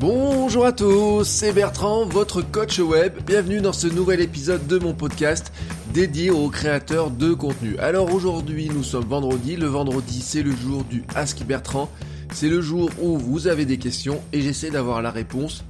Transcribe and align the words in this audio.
Bonjour 0.00 0.64
à 0.64 0.72
tous, 0.72 1.24
c'est 1.24 1.52
Bertrand, 1.52 2.06
votre 2.06 2.40
coach 2.40 2.78
web. 2.78 3.22
Bienvenue 3.26 3.60
dans 3.60 3.74
ce 3.74 3.86
nouvel 3.86 4.22
épisode 4.22 4.66
de 4.66 4.78
mon 4.78 4.94
podcast 4.94 5.52
dédié 5.92 6.30
aux 6.30 6.48
créateurs 6.48 7.10
de 7.10 7.34
contenu. 7.34 7.76
Alors 7.76 8.14
aujourd'hui, 8.14 8.70
nous 8.70 8.82
sommes 8.82 9.04
vendredi. 9.04 9.56
Le 9.56 9.66
vendredi, 9.66 10.22
c'est 10.22 10.42
le 10.42 10.52
jour 10.52 10.84
du 10.84 11.04
Ask 11.14 11.42
Bertrand. 11.42 11.90
C'est 12.32 12.48
le 12.48 12.62
jour 12.62 12.88
où 12.98 13.18
vous 13.18 13.46
avez 13.46 13.66
des 13.66 13.76
questions 13.76 14.22
et 14.32 14.40
j'essaie 14.40 14.70
d'avoir 14.70 15.02
la 15.02 15.10
réponse 15.10 15.64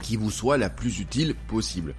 qui 0.00 0.14
vous 0.14 0.30
soit 0.30 0.56
la 0.56 0.70
plus 0.70 1.00
utile 1.00 1.34
possible. 1.48 1.96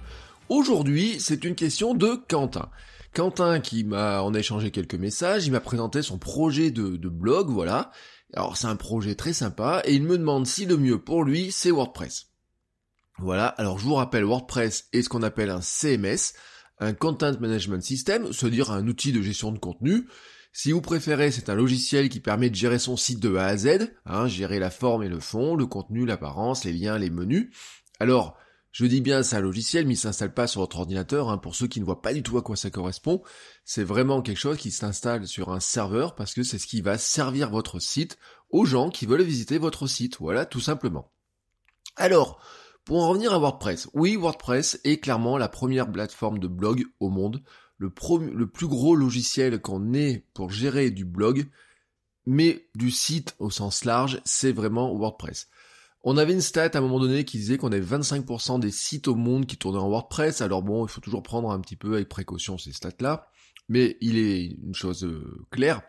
Aujourd'hui, 0.48 1.16
c'est 1.20 1.44
une 1.44 1.54
question 1.54 1.92
de 1.92 2.18
Quentin. 2.30 2.70
Quentin 3.12 3.60
qui 3.60 3.84
m'a, 3.84 4.20
a 4.20 4.38
échangé 4.38 4.70
quelques 4.70 4.94
messages, 4.94 5.46
il 5.46 5.52
m'a 5.52 5.60
présenté 5.60 6.00
son 6.00 6.16
projet 6.16 6.70
de 6.70 6.96
blog, 7.10 7.50
voilà. 7.50 7.90
Alors 8.34 8.56
c'est 8.56 8.66
un 8.66 8.76
projet 8.76 9.14
très 9.14 9.32
sympa 9.32 9.82
et 9.84 9.94
il 9.94 10.04
me 10.04 10.18
demande 10.18 10.46
si 10.46 10.66
le 10.66 10.76
mieux 10.76 10.98
pour 10.98 11.24
lui 11.24 11.52
c'est 11.52 11.70
WordPress. 11.70 12.28
Voilà, 13.18 13.46
alors 13.46 13.78
je 13.78 13.84
vous 13.84 13.94
rappelle 13.94 14.24
WordPress 14.24 14.88
est 14.92 15.02
ce 15.02 15.08
qu'on 15.08 15.22
appelle 15.22 15.50
un 15.50 15.60
CMS, 15.60 16.34
un 16.78 16.94
Content 16.94 17.38
Management 17.38 17.82
System, 17.82 18.32
c'est-à-dire 18.32 18.70
un 18.70 18.86
outil 18.88 19.12
de 19.12 19.22
gestion 19.22 19.52
de 19.52 19.58
contenu. 19.58 20.08
Si 20.54 20.72
vous 20.72 20.80
préférez, 20.80 21.30
c'est 21.30 21.48
un 21.48 21.54
logiciel 21.54 22.08
qui 22.08 22.20
permet 22.20 22.50
de 22.50 22.54
gérer 22.54 22.78
son 22.78 22.96
site 22.96 23.20
de 23.20 23.36
A 23.36 23.46
à 23.46 23.56
Z, 23.56 23.90
hein, 24.04 24.28
gérer 24.28 24.58
la 24.58 24.70
forme 24.70 25.02
et 25.02 25.08
le 25.08 25.20
fond, 25.20 25.56
le 25.56 25.66
contenu, 25.66 26.04
l'apparence, 26.04 26.64
les 26.64 26.72
liens, 26.72 26.98
les 26.98 27.08
menus. 27.08 27.50
Alors, 28.00 28.36
je 28.72 28.86
dis 28.86 29.00
bien 29.00 29.22
c'est 29.22 29.36
un 29.36 29.40
logiciel, 29.40 29.86
mais 29.86 29.94
il 29.94 29.98
s'installe 29.98 30.34
pas 30.34 30.46
sur 30.46 30.62
votre 30.62 30.78
ordinateur. 30.78 31.30
Hein, 31.30 31.38
pour 31.38 31.54
ceux 31.54 31.68
qui 31.68 31.78
ne 31.78 31.84
voient 31.84 32.02
pas 32.02 32.14
du 32.14 32.22
tout 32.22 32.38
à 32.38 32.42
quoi 32.42 32.56
ça 32.56 32.70
correspond, 32.70 33.22
c'est 33.64 33.84
vraiment 33.84 34.22
quelque 34.22 34.38
chose 34.38 34.56
qui 34.56 34.70
s'installe 34.70 35.26
sur 35.26 35.52
un 35.52 35.60
serveur 35.60 36.14
parce 36.14 36.34
que 36.34 36.42
c'est 36.42 36.58
ce 36.58 36.66
qui 36.66 36.80
va 36.80 36.98
servir 36.98 37.50
votre 37.50 37.78
site 37.78 38.18
aux 38.50 38.64
gens 38.64 38.90
qui 38.90 39.06
veulent 39.06 39.22
visiter 39.22 39.58
votre 39.58 39.86
site. 39.86 40.18
Voilà, 40.18 40.46
tout 40.46 40.60
simplement. 40.60 41.12
Alors, 41.96 42.40
pour 42.84 43.02
en 43.02 43.08
revenir 43.10 43.32
à 43.32 43.38
WordPress, 43.38 43.88
oui, 43.94 44.16
WordPress 44.16 44.80
est 44.84 44.98
clairement 44.98 45.38
la 45.38 45.48
première 45.48 45.90
plateforme 45.90 46.38
de 46.38 46.48
blog 46.48 46.84
au 46.98 47.10
monde, 47.10 47.42
le, 47.78 47.90
plus 48.46 48.68
gros 48.68 48.94
logiciel 48.94 49.60
qu'on 49.60 49.92
ait 49.92 50.26
pour 50.34 50.50
gérer 50.50 50.90
du 50.90 51.04
blog, 51.04 51.48
mais 52.26 52.68
du 52.74 52.90
site 52.90 53.34
au 53.38 53.50
sens 53.50 53.84
large, 53.84 54.20
c'est 54.24 54.52
vraiment 54.52 54.94
WordPress. 54.96 55.48
On 56.04 56.16
avait 56.16 56.32
une 56.32 56.40
stat 56.40 56.70
à 56.74 56.78
un 56.78 56.80
moment 56.80 56.98
donné 56.98 57.24
qui 57.24 57.38
disait 57.38 57.58
qu'on 57.58 57.70
avait 57.70 57.80
25% 57.80 58.58
des 58.58 58.72
sites 58.72 59.06
au 59.06 59.14
monde 59.14 59.46
qui 59.46 59.56
tournaient 59.56 59.78
en 59.78 59.88
WordPress. 59.88 60.40
Alors 60.40 60.62
bon, 60.62 60.84
il 60.84 60.90
faut 60.90 61.00
toujours 61.00 61.22
prendre 61.22 61.50
un 61.50 61.60
petit 61.60 61.76
peu 61.76 61.94
avec 61.94 62.08
précaution 62.08 62.58
ces 62.58 62.72
stats-là. 62.72 63.28
Mais 63.68 63.96
il 64.00 64.18
est 64.18 64.46
une 64.46 64.74
chose 64.74 65.04
euh, 65.04 65.46
claire, 65.50 65.82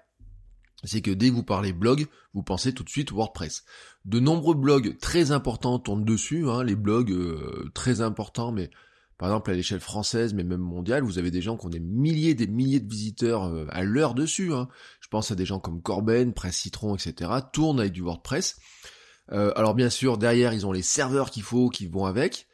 c'est 0.84 1.02
que 1.02 1.12
dès 1.12 1.30
que 1.30 1.36
vous 1.36 1.44
parlez 1.44 1.74
blog, 1.74 2.08
vous 2.34 2.44
pensez 2.44 2.74
tout 2.74 2.84
de 2.84 2.90
suite 2.90 3.12
WordPress. 3.12 3.64
De 4.06 4.20
nombreux 4.20 4.56
blogs 4.56 4.98
très 5.00 5.32
importants 5.32 5.80
tournent 5.80 6.06
dessus, 6.06 6.48
hein, 6.50 6.64
les 6.64 6.76
blogs 6.76 7.12
euh, 7.12 7.70
très 7.74 8.02
importants, 8.02 8.52
mais 8.52 8.70
par 9.18 9.30
exemple 9.30 9.52
à 9.52 9.54
l'échelle 9.54 9.80
française, 9.80 10.34
mais 10.34 10.44
même 10.44 10.60
mondiale, 10.60 11.04
vous 11.04 11.18
avez 11.18 11.32
des 11.32 11.42
gens 11.42 11.58
qui 11.58 11.66
ont 11.66 11.70
des 11.70 11.80
milliers 11.80 12.36
des 12.36 12.48
milliers 12.48 12.80
de 12.80 12.90
visiteurs 12.90 13.46
euh, 13.46 13.66
à 13.70 13.84
l'heure 13.84 14.14
dessus. 14.14 14.54
hein. 14.54 14.68
Je 15.00 15.08
pense 15.08 15.32
à 15.32 15.36
des 15.36 15.46
gens 15.46 15.60
comme 15.60 15.82
Corben, 15.82 16.34
Presse 16.34 16.58
Citron, 16.58 16.96
etc. 16.96 17.32
tournent 17.52 17.80
avec 17.80 17.94
du 17.94 18.02
WordPress. 18.02 18.60
Euh, 19.32 19.52
alors 19.56 19.74
bien 19.74 19.90
sûr, 19.90 20.18
derrière, 20.18 20.54
ils 20.54 20.66
ont 20.66 20.72
les 20.72 20.82
serveurs 20.82 21.32
qu'il 21.32 21.44
faut, 21.44 21.70
qui 21.70 21.88
vont 21.88 22.06
avec. 22.06 22.48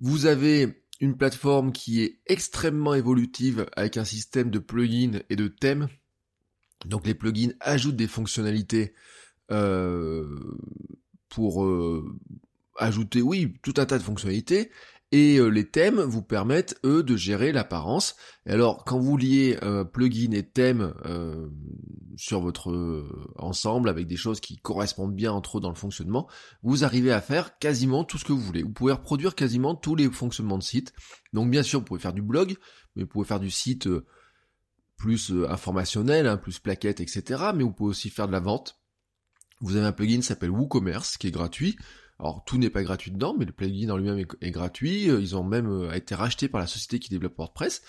Vous 0.00 0.26
avez 0.26 0.84
une 1.00 1.16
plateforme 1.16 1.72
qui 1.72 2.02
est 2.02 2.20
extrêmement 2.26 2.94
évolutive 2.94 3.66
avec 3.76 3.96
un 3.96 4.04
système 4.04 4.50
de 4.50 4.58
plugins 4.58 5.20
et 5.30 5.36
de 5.36 5.48
thèmes. 5.48 5.88
Donc 6.84 7.06
les 7.06 7.14
plugins 7.14 7.52
ajoutent 7.60 7.96
des 7.96 8.06
fonctionnalités 8.06 8.94
euh, 9.50 10.58
pour 11.28 11.64
euh, 11.64 12.16
ajouter, 12.76 13.22
oui, 13.22 13.54
tout 13.62 13.74
un 13.76 13.86
tas 13.86 13.98
de 13.98 14.02
fonctionnalités. 14.02 14.70
Et 15.12 15.38
euh, 15.38 15.48
les 15.48 15.68
thèmes 15.68 16.00
vous 16.00 16.22
permettent, 16.22 16.78
eux, 16.84 17.02
de 17.02 17.16
gérer 17.16 17.50
l'apparence. 17.50 18.14
Et 18.46 18.52
alors, 18.52 18.84
quand 18.84 18.98
vous 18.98 19.16
liez 19.16 19.58
euh, 19.62 19.82
plugin 19.84 20.30
et 20.32 20.44
thème 20.44 20.94
euh, 21.04 21.48
sur 22.16 22.40
votre 22.40 22.70
euh, 22.70 23.32
ensemble 23.36 23.88
avec 23.88 24.06
des 24.06 24.16
choses 24.16 24.40
qui 24.40 24.58
correspondent 24.58 25.14
bien 25.14 25.32
entre 25.32 25.58
eux 25.58 25.60
dans 25.60 25.68
le 25.68 25.74
fonctionnement, 25.74 26.28
vous 26.62 26.84
arrivez 26.84 27.10
à 27.10 27.20
faire 27.20 27.58
quasiment 27.58 28.04
tout 28.04 28.18
ce 28.18 28.24
que 28.24 28.32
vous 28.32 28.40
voulez. 28.40 28.62
Vous 28.62 28.72
pouvez 28.72 28.92
reproduire 28.92 29.34
quasiment 29.34 29.74
tous 29.74 29.96
les 29.96 30.08
fonctionnements 30.08 30.58
de 30.58 30.62
site. 30.62 30.92
Donc 31.32 31.50
bien 31.50 31.64
sûr, 31.64 31.80
vous 31.80 31.86
pouvez 31.86 32.00
faire 32.00 32.12
du 32.12 32.22
blog, 32.22 32.56
mais 32.94 33.02
vous 33.02 33.08
pouvez 33.08 33.26
faire 33.26 33.40
du 33.40 33.50
site 33.50 33.88
plus 34.96 35.32
informationnel, 35.48 36.28
hein, 36.28 36.36
plus 36.36 36.60
plaquette, 36.60 37.00
etc. 37.00 37.50
Mais 37.54 37.64
vous 37.64 37.72
pouvez 37.72 37.90
aussi 37.90 38.10
faire 38.10 38.28
de 38.28 38.32
la 38.32 38.40
vente. 38.40 38.80
Vous 39.60 39.76
avez 39.76 39.86
un 39.86 39.92
plugin 39.92 40.16
qui 40.16 40.22
s'appelle 40.22 40.50
WooCommerce, 40.50 41.18
qui 41.18 41.26
est 41.26 41.32
gratuit. 41.32 41.76
Alors 42.20 42.44
tout 42.44 42.58
n'est 42.58 42.70
pas 42.70 42.82
gratuit 42.82 43.10
dedans, 43.10 43.34
mais 43.36 43.46
le 43.46 43.52
plugin 43.52 43.88
en 43.88 43.96
lui-même 43.96 44.26
est, 44.40 44.50
gratuit. 44.50 45.10
Euh, 45.10 45.20
Ils 45.20 45.36
ont 45.36 45.42
même 45.42 45.68
euh, 45.68 45.92
été 45.92 46.14
rachetés 46.14 46.48
par 46.48 46.60
la 46.60 46.66
société 46.66 46.98
qui 46.98 47.08
développe 47.08 47.36
WordPress. 47.38 47.82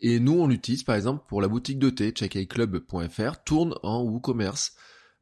Et 0.00 0.20
nous, 0.20 0.40
on 0.40 0.46
l'utilise 0.46 0.84
par 0.84 0.94
exemple 0.94 1.24
pour 1.28 1.42
la 1.42 1.48
boutique 1.48 1.80
de 1.80 1.90
thé, 1.90 2.10
checkiclub.fr, 2.12 3.42
tourne 3.44 3.74
en 3.82 4.02
WooCommerce. 4.02 4.76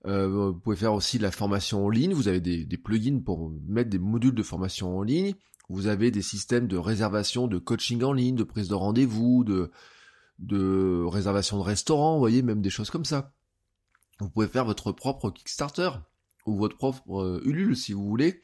Euh, 0.06 0.28
vous 0.28 0.54
pouvez 0.54 0.76
faire 0.76 0.92
aussi 0.92 1.16
de 1.18 1.22
la 1.22 1.30
formation 1.30 1.86
en 1.86 1.88
ligne. 1.88 2.12
Vous 2.12 2.28
avez 2.28 2.40
des, 2.40 2.76
plugins 2.76 3.20
pour 3.20 3.50
mettre 3.66 3.90
des 3.90 3.98
modules 3.98 4.34
de 4.34 4.42
formation 4.42 4.98
en 4.98 5.02
ligne. 5.02 5.34
Vous 5.70 5.86
avez 5.86 6.10
des 6.10 6.22
systèmes 6.22 6.66
de 6.66 6.76
réservation, 6.76 7.46
de 7.46 7.58
coaching 7.58 8.02
en 8.02 8.12
ligne, 8.12 8.36
de 8.36 8.44
prise 8.44 8.68
de 8.68 8.74
rendez-vous, 8.74 9.44
de, 9.44 9.70
de 10.38 11.04
réservation 11.06 11.58
de 11.58 11.62
restaurants, 11.62 12.14
vous 12.14 12.20
voyez, 12.20 12.42
même 12.42 12.60
des 12.60 12.70
choses 12.70 12.90
comme 12.90 13.04
ça. 13.04 13.32
Vous 14.18 14.28
pouvez 14.28 14.48
faire 14.48 14.64
votre 14.64 14.92
propre 14.92 15.30
Kickstarter 15.30 15.90
ou 16.50 16.56
votre 16.56 16.76
propre 16.76 17.22
euh, 17.22 17.40
Ulule 17.44 17.76
si 17.76 17.92
vous 17.92 18.06
voulez. 18.06 18.42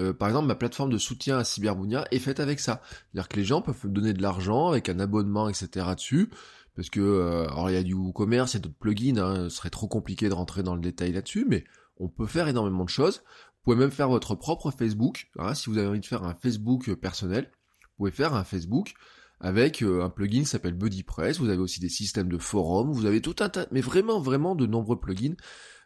Euh, 0.00 0.12
par 0.12 0.28
exemple, 0.28 0.46
ma 0.46 0.54
plateforme 0.54 0.90
de 0.90 0.98
soutien 0.98 1.38
à 1.38 1.44
Cyberbounia 1.44 2.06
est 2.10 2.18
faite 2.18 2.40
avec 2.40 2.60
ça. 2.60 2.80
C'est-à-dire 2.84 3.28
que 3.28 3.36
les 3.36 3.44
gens 3.44 3.60
peuvent 3.60 3.86
donner 3.86 4.12
de 4.12 4.22
l'argent 4.22 4.68
avec 4.68 4.88
un 4.88 4.98
abonnement, 4.98 5.48
etc. 5.48 5.86
dessus. 5.94 6.30
Parce 6.76 6.88
que, 6.88 7.00
euh, 7.00 7.48
alors 7.48 7.68
il 7.70 7.74
y 7.74 7.76
a 7.76 7.82
du 7.82 7.94
WooCommerce, 7.94 8.54
il 8.54 8.56
y 8.56 8.58
a 8.58 8.60
d'autres 8.60 8.78
plugins, 8.78 9.18
hein, 9.18 9.48
ce 9.50 9.56
serait 9.56 9.70
trop 9.70 9.88
compliqué 9.88 10.28
de 10.28 10.34
rentrer 10.34 10.62
dans 10.62 10.74
le 10.74 10.80
détail 10.80 11.12
là-dessus, 11.12 11.44
mais 11.46 11.64
on 11.98 12.08
peut 12.08 12.26
faire 12.26 12.48
énormément 12.48 12.84
de 12.84 12.88
choses. 12.88 13.18
Vous 13.18 13.64
pouvez 13.64 13.76
même 13.76 13.90
faire 13.90 14.08
votre 14.08 14.34
propre 14.34 14.70
Facebook. 14.70 15.28
hein, 15.38 15.54
si 15.54 15.68
vous 15.68 15.76
avez 15.76 15.88
envie 15.88 16.00
de 16.00 16.06
faire 16.06 16.24
un 16.24 16.34
Facebook 16.34 16.94
personnel, 16.94 17.50
vous 17.82 18.04
pouvez 18.04 18.10
faire 18.12 18.34
un 18.34 18.44
Facebook 18.44 18.94
avec 19.40 19.82
un 19.82 20.08
plugin 20.08 20.40
qui 20.40 20.46
s'appelle 20.46 20.74
BuddyPress. 20.74 21.38
Vous 21.38 21.48
avez 21.48 21.58
aussi 21.58 21.80
des 21.80 21.88
systèmes 21.88 22.28
de 22.28 22.38
forums. 22.38 22.92
Vous 22.92 23.04
avez 23.04 23.20
tout 23.20 23.36
un 23.40 23.48
tas, 23.48 23.66
mais 23.72 23.80
vraiment, 23.80 24.20
vraiment 24.20 24.54
de 24.54 24.66
nombreux 24.66 24.98
plugins. 24.98 25.34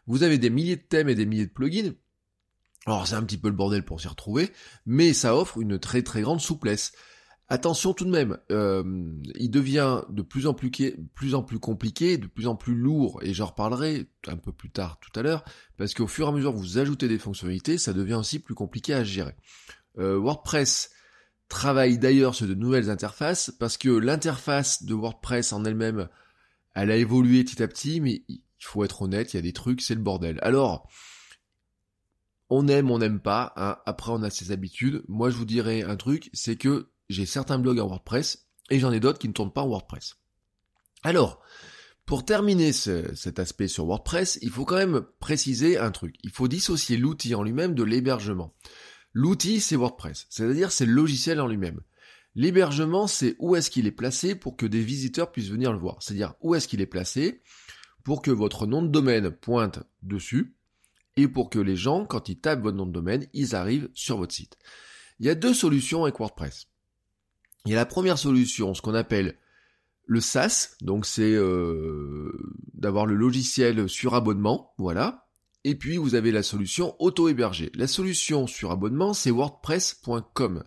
Vous 0.07 0.23
avez 0.23 0.37
des 0.37 0.49
milliers 0.49 0.75
de 0.75 0.81
thèmes 0.81 1.09
et 1.09 1.15
des 1.15 1.25
milliers 1.25 1.47
de 1.47 1.51
plugins. 1.51 1.93
Alors 2.85 3.07
c'est 3.07 3.15
un 3.15 3.23
petit 3.23 3.37
peu 3.37 3.49
le 3.49 3.55
bordel 3.55 3.83
pour 3.83 3.99
s'y 3.99 4.07
retrouver, 4.07 4.51
mais 4.85 5.13
ça 5.13 5.35
offre 5.35 5.59
une 5.59 5.79
très 5.79 6.03
très 6.03 6.21
grande 6.21 6.41
souplesse. 6.41 6.91
Attention 7.47 7.93
tout 7.93 8.05
de 8.05 8.09
même, 8.09 8.39
euh, 8.51 8.83
il 9.35 9.51
devient 9.51 10.01
de 10.09 10.23
plus 10.23 10.47
en 10.47 10.55
plus, 10.55 10.71
plus 11.13 11.35
en 11.35 11.43
plus 11.43 11.59
compliqué, 11.59 12.17
de 12.17 12.25
plus 12.25 12.47
en 12.47 12.55
plus 12.55 12.73
lourd, 12.73 13.19
et 13.21 13.35
j'en 13.35 13.45
reparlerai 13.47 14.07
un 14.27 14.37
peu 14.37 14.51
plus 14.51 14.71
tard 14.71 14.99
tout 14.99 15.19
à 15.19 15.21
l'heure, 15.21 15.45
parce 15.77 15.93
qu'au 15.93 16.07
fur 16.07 16.25
et 16.25 16.29
à 16.29 16.31
mesure 16.31 16.53
que 16.53 16.57
vous 16.57 16.79
ajoutez 16.79 17.07
des 17.07 17.19
fonctionnalités, 17.19 17.77
ça 17.77 17.93
devient 17.93 18.15
aussi 18.15 18.39
plus 18.39 18.55
compliqué 18.55 18.95
à 18.95 19.03
gérer. 19.03 19.35
Euh, 19.99 20.17
WordPress 20.17 20.89
travaille 21.47 21.99
d'ailleurs 21.99 22.33
sur 22.33 22.47
de 22.47 22.55
nouvelles 22.55 22.89
interfaces, 22.89 23.51
parce 23.59 23.77
que 23.77 23.89
l'interface 23.89 24.81
de 24.81 24.95
WordPress 24.95 25.53
en 25.53 25.65
elle-même, 25.65 26.09
elle 26.73 26.89
a 26.89 26.95
évolué 26.95 27.43
petit 27.43 27.61
à 27.61 27.67
petit, 27.67 28.01
mais 28.01 28.23
il 28.59 28.65
faut 28.65 28.83
être 28.83 29.01
honnête, 29.01 29.33
il 29.33 29.37
y 29.37 29.39
a 29.39 29.43
des 29.43 29.53
trucs, 29.53 29.81
c'est 29.81 29.95
le 29.95 30.01
bordel. 30.01 30.39
Alors, 30.41 30.87
on 32.49 32.67
aime, 32.67 32.91
on 32.91 32.99
n'aime 32.99 33.19
pas, 33.19 33.53
hein. 33.55 33.77
après 33.85 34.11
on 34.11 34.21
a 34.23 34.29
ses 34.29 34.51
habitudes. 34.51 35.03
Moi 35.07 35.29
je 35.29 35.35
vous 35.35 35.45
dirais 35.45 35.81
un 35.83 35.95
truc, 35.95 36.29
c'est 36.33 36.55
que 36.55 36.89
j'ai 37.09 37.25
certains 37.25 37.59
blogs 37.59 37.79
en 37.79 37.87
WordPress, 37.87 38.47
et 38.69 38.79
j'en 38.79 38.91
ai 38.91 38.99
d'autres 38.99 39.19
qui 39.19 39.27
ne 39.27 39.33
tournent 39.33 39.53
pas 39.53 39.61
en 39.61 39.67
WordPress. 39.67 40.15
Alors, 41.03 41.41
pour 42.05 42.23
terminer 42.23 42.71
ce- 42.71 43.13
cet 43.15 43.39
aspect 43.39 43.67
sur 43.67 43.85
WordPress, 43.85 44.37
il 44.41 44.51
faut 44.51 44.65
quand 44.65 44.75
même 44.77 45.05
préciser 45.19 45.77
un 45.77 45.91
truc. 45.91 46.15
Il 46.23 46.29
faut 46.31 46.47
dissocier 46.47 46.97
l'outil 46.97 47.33
en 47.35 47.43
lui-même 47.43 47.73
de 47.73 47.83
l'hébergement. 47.83 48.53
L'outil, 49.13 49.59
c'est 49.59 49.75
WordPress, 49.75 50.27
c'est-à-dire 50.29 50.71
c'est 50.71 50.85
le 50.85 50.93
logiciel 50.93 51.39
en 51.41 51.47
lui-même. 51.47 51.81
L'hébergement, 52.35 53.07
c'est 53.07 53.35
où 53.39 53.55
est-ce 53.55 53.69
qu'il 53.71 53.87
est 53.87 53.91
placé 53.91 54.35
pour 54.35 54.57
que 54.57 54.65
des 54.65 54.81
visiteurs 54.81 55.31
puissent 55.31 55.49
venir 55.49 55.71
le 55.71 55.79
voir. 55.79 55.97
C'est-à-dire 56.01 56.33
où 56.41 56.53
est-ce 56.53 56.67
qu'il 56.67 56.81
est 56.81 56.85
placé 56.85 57.41
pour 58.05 58.21
que 58.21 58.31
votre 58.31 58.67
nom 58.67 58.83
de 58.83 58.87
domaine 58.87 59.31
pointe 59.31 59.83
dessus 60.03 60.55
et 61.17 61.27
pour 61.27 61.49
que 61.49 61.59
les 61.59 61.75
gens, 61.75 62.05
quand 62.05 62.29
ils 62.29 62.39
tapent 62.39 62.61
votre 62.61 62.77
nom 62.77 62.85
de 62.85 62.91
domaine, 62.91 63.27
ils 63.33 63.55
arrivent 63.55 63.89
sur 63.93 64.17
votre 64.17 64.33
site. 64.33 64.57
Il 65.19 65.25
y 65.25 65.29
a 65.29 65.35
deux 65.35 65.53
solutions 65.53 66.03
avec 66.03 66.19
WordPress. 66.19 66.67
Il 67.65 67.71
y 67.71 67.73
a 67.73 67.77
la 67.77 67.85
première 67.85 68.19
solution, 68.19 68.75
ce 68.75 68.81
qu'on 68.81 68.93
appelle 68.93 69.35
le 70.05 70.21
SaaS, 70.21 70.75
donc 70.81 71.07
c'est 71.07 71.33
euh, 71.33 72.31
d'avoir 72.75 73.07
le 73.07 73.15
logiciel 73.15 73.89
sur 73.89 74.13
abonnement, 74.13 74.73
voilà. 74.77 75.27
Et 75.63 75.73
puis 75.73 75.97
vous 75.97 76.13
avez 76.13 76.31
la 76.31 76.43
solution 76.43 76.95
auto-hébergée. 76.99 77.71
La 77.73 77.87
solution 77.87 78.45
sur 78.45 78.69
abonnement, 78.69 79.15
c'est 79.15 79.31
wordpress.com. 79.31 80.63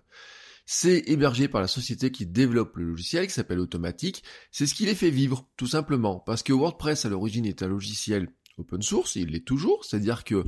C'est 0.70 1.04
hébergé 1.06 1.48
par 1.48 1.62
la 1.62 1.66
société 1.66 2.12
qui 2.12 2.26
développe 2.26 2.76
le 2.76 2.84
logiciel, 2.84 3.26
qui 3.26 3.32
s'appelle 3.32 3.58
Automatique. 3.58 4.22
C'est 4.50 4.66
ce 4.66 4.74
qui 4.74 4.84
les 4.84 4.94
fait 4.94 5.08
vivre, 5.08 5.48
tout 5.56 5.66
simplement. 5.66 6.20
Parce 6.20 6.42
que 6.42 6.52
WordPress, 6.52 7.06
à 7.06 7.08
l'origine, 7.08 7.46
est 7.46 7.62
un 7.62 7.68
logiciel 7.68 8.28
open 8.58 8.82
source, 8.82 9.16
il 9.16 9.30
l'est 9.30 9.46
toujours, 9.46 9.82
c'est-à-dire 9.86 10.24
que 10.24 10.44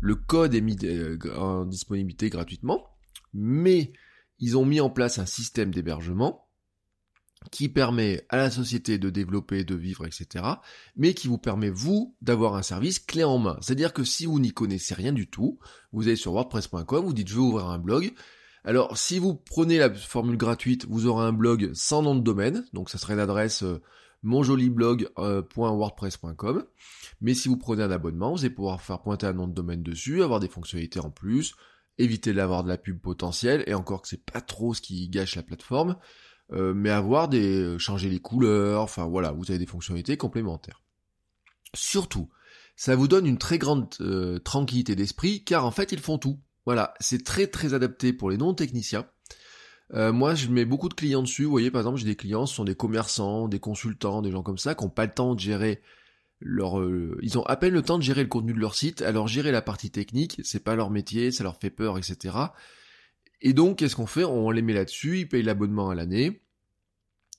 le 0.00 0.14
code 0.16 0.56
est 0.56 0.60
mis 0.60 0.76
euh, 0.82 1.16
en 1.36 1.66
disponibilité 1.66 2.30
gratuitement, 2.30 2.84
mais 3.32 3.92
ils 4.40 4.58
ont 4.58 4.64
mis 4.64 4.80
en 4.80 4.90
place 4.90 5.20
un 5.20 5.26
système 5.26 5.72
d'hébergement 5.72 6.48
qui 7.52 7.68
permet 7.68 8.26
à 8.28 8.38
la 8.38 8.50
société 8.50 8.98
de 8.98 9.08
développer, 9.08 9.62
de 9.62 9.76
vivre, 9.76 10.04
etc., 10.04 10.44
mais 10.96 11.14
qui 11.14 11.28
vous 11.28 11.38
permet, 11.38 11.70
vous, 11.70 12.16
d'avoir 12.22 12.56
un 12.56 12.62
service 12.62 12.98
clé 12.98 13.22
en 13.22 13.38
main. 13.38 13.56
C'est-à-dire 13.60 13.92
que 13.92 14.02
si 14.02 14.26
vous 14.26 14.40
n'y 14.40 14.50
connaissez 14.50 14.94
rien 14.94 15.12
du 15.12 15.30
tout, 15.30 15.60
vous 15.92 16.08
allez 16.08 16.16
sur 16.16 16.32
wordpress.com, 16.32 17.04
vous 17.04 17.12
dites 17.12 17.28
je 17.28 17.36
veux 17.36 17.42
ouvrir 17.42 17.66
un 17.66 17.78
blog. 17.78 18.12
Alors, 18.64 18.98
si 18.98 19.18
vous 19.18 19.34
prenez 19.34 19.78
la 19.78 19.92
formule 19.92 20.36
gratuite, 20.36 20.86
vous 20.86 21.06
aurez 21.06 21.24
un 21.24 21.32
blog 21.32 21.70
sans 21.72 22.02
nom 22.02 22.14
de 22.14 22.20
domaine, 22.20 22.66
donc 22.74 22.90
ça 22.90 22.98
serait 22.98 23.16
l'adresse 23.16 23.62
euh, 23.62 23.80
monjoliblog.wordpress.com. 24.22 26.58
Euh, 26.58 26.70
mais 27.22 27.32
si 27.32 27.48
vous 27.48 27.56
prenez 27.56 27.82
un 27.82 27.90
abonnement, 27.90 28.32
vous 28.32 28.40
allez 28.40 28.50
pouvoir 28.50 28.82
faire 28.82 29.00
pointer 29.00 29.24
un 29.26 29.32
nom 29.32 29.48
de 29.48 29.54
domaine 29.54 29.82
dessus, 29.82 30.22
avoir 30.22 30.40
des 30.40 30.48
fonctionnalités 30.48 31.00
en 31.00 31.08
plus, 31.10 31.54
éviter 31.96 32.34
d'avoir 32.34 32.62
de 32.62 32.68
la 32.68 32.76
pub 32.76 33.00
potentielle, 33.00 33.64
et 33.66 33.72
encore 33.72 34.02
que 34.02 34.08
c'est 34.08 34.24
pas 34.24 34.42
trop 34.42 34.74
ce 34.74 34.82
qui 34.82 35.08
gâche 35.08 35.36
la 35.36 35.42
plateforme, 35.42 35.96
euh, 36.52 36.74
mais 36.74 36.90
avoir 36.90 37.28
des 37.28 37.78
changer 37.78 38.10
les 38.10 38.20
couleurs, 38.20 38.82
enfin 38.82 39.06
voilà, 39.06 39.32
vous 39.32 39.50
avez 39.50 39.58
des 39.58 39.64
fonctionnalités 39.64 40.18
complémentaires. 40.18 40.82
Surtout, 41.72 42.28
ça 42.76 42.94
vous 42.94 43.08
donne 43.08 43.26
une 43.26 43.38
très 43.38 43.56
grande 43.56 43.88
tranquillité 44.44 44.94
d'esprit, 44.96 45.44
car 45.44 45.64
en 45.64 45.70
fait 45.70 45.92
ils 45.92 46.00
font 46.00 46.18
tout. 46.18 46.38
Voilà, 46.66 46.94
c'est 47.00 47.24
très 47.24 47.46
très 47.46 47.74
adapté 47.74 48.12
pour 48.12 48.30
les 48.30 48.36
non-techniciens. 48.36 49.06
moi, 49.92 50.34
je 50.34 50.48
mets 50.48 50.64
beaucoup 50.64 50.88
de 50.88 50.94
clients 50.94 51.22
dessus. 51.22 51.44
Vous 51.44 51.50
voyez, 51.50 51.70
par 51.70 51.80
exemple, 51.80 51.98
j'ai 51.98 52.06
des 52.06 52.16
clients, 52.16 52.46
ce 52.46 52.54
sont 52.54 52.64
des 52.64 52.74
commerçants, 52.74 53.48
des 53.48 53.58
consultants, 53.58 54.22
des 54.22 54.30
gens 54.30 54.42
comme 54.42 54.58
ça, 54.58 54.74
qui 54.74 54.84
n'ont 54.84 54.90
pas 54.90 55.06
le 55.06 55.12
temps 55.14 55.34
de 55.34 55.40
gérer 55.40 55.82
leur, 56.40 56.80
ils 57.22 57.38
ont 57.38 57.42
à 57.42 57.56
peine 57.56 57.74
le 57.74 57.82
temps 57.82 57.98
de 57.98 58.02
gérer 58.02 58.22
le 58.22 58.28
contenu 58.28 58.52
de 58.52 58.60
leur 58.60 58.74
site, 58.74 59.02
alors 59.02 59.28
gérer 59.28 59.52
la 59.52 59.62
partie 59.62 59.90
technique, 59.90 60.40
c'est 60.44 60.64
pas 60.64 60.74
leur 60.74 60.90
métier, 60.90 61.32
ça 61.32 61.44
leur 61.44 61.58
fait 61.58 61.70
peur, 61.70 61.98
etc. 61.98 62.36
Et 63.42 63.52
donc, 63.52 63.78
qu'est-ce 63.78 63.96
qu'on 63.96 64.06
fait? 64.06 64.24
On 64.24 64.50
les 64.50 64.62
met 64.62 64.72
là-dessus, 64.72 65.20
ils 65.20 65.28
payent 65.28 65.42
l'abonnement 65.42 65.90
à 65.90 65.94
l'année. 65.94 66.42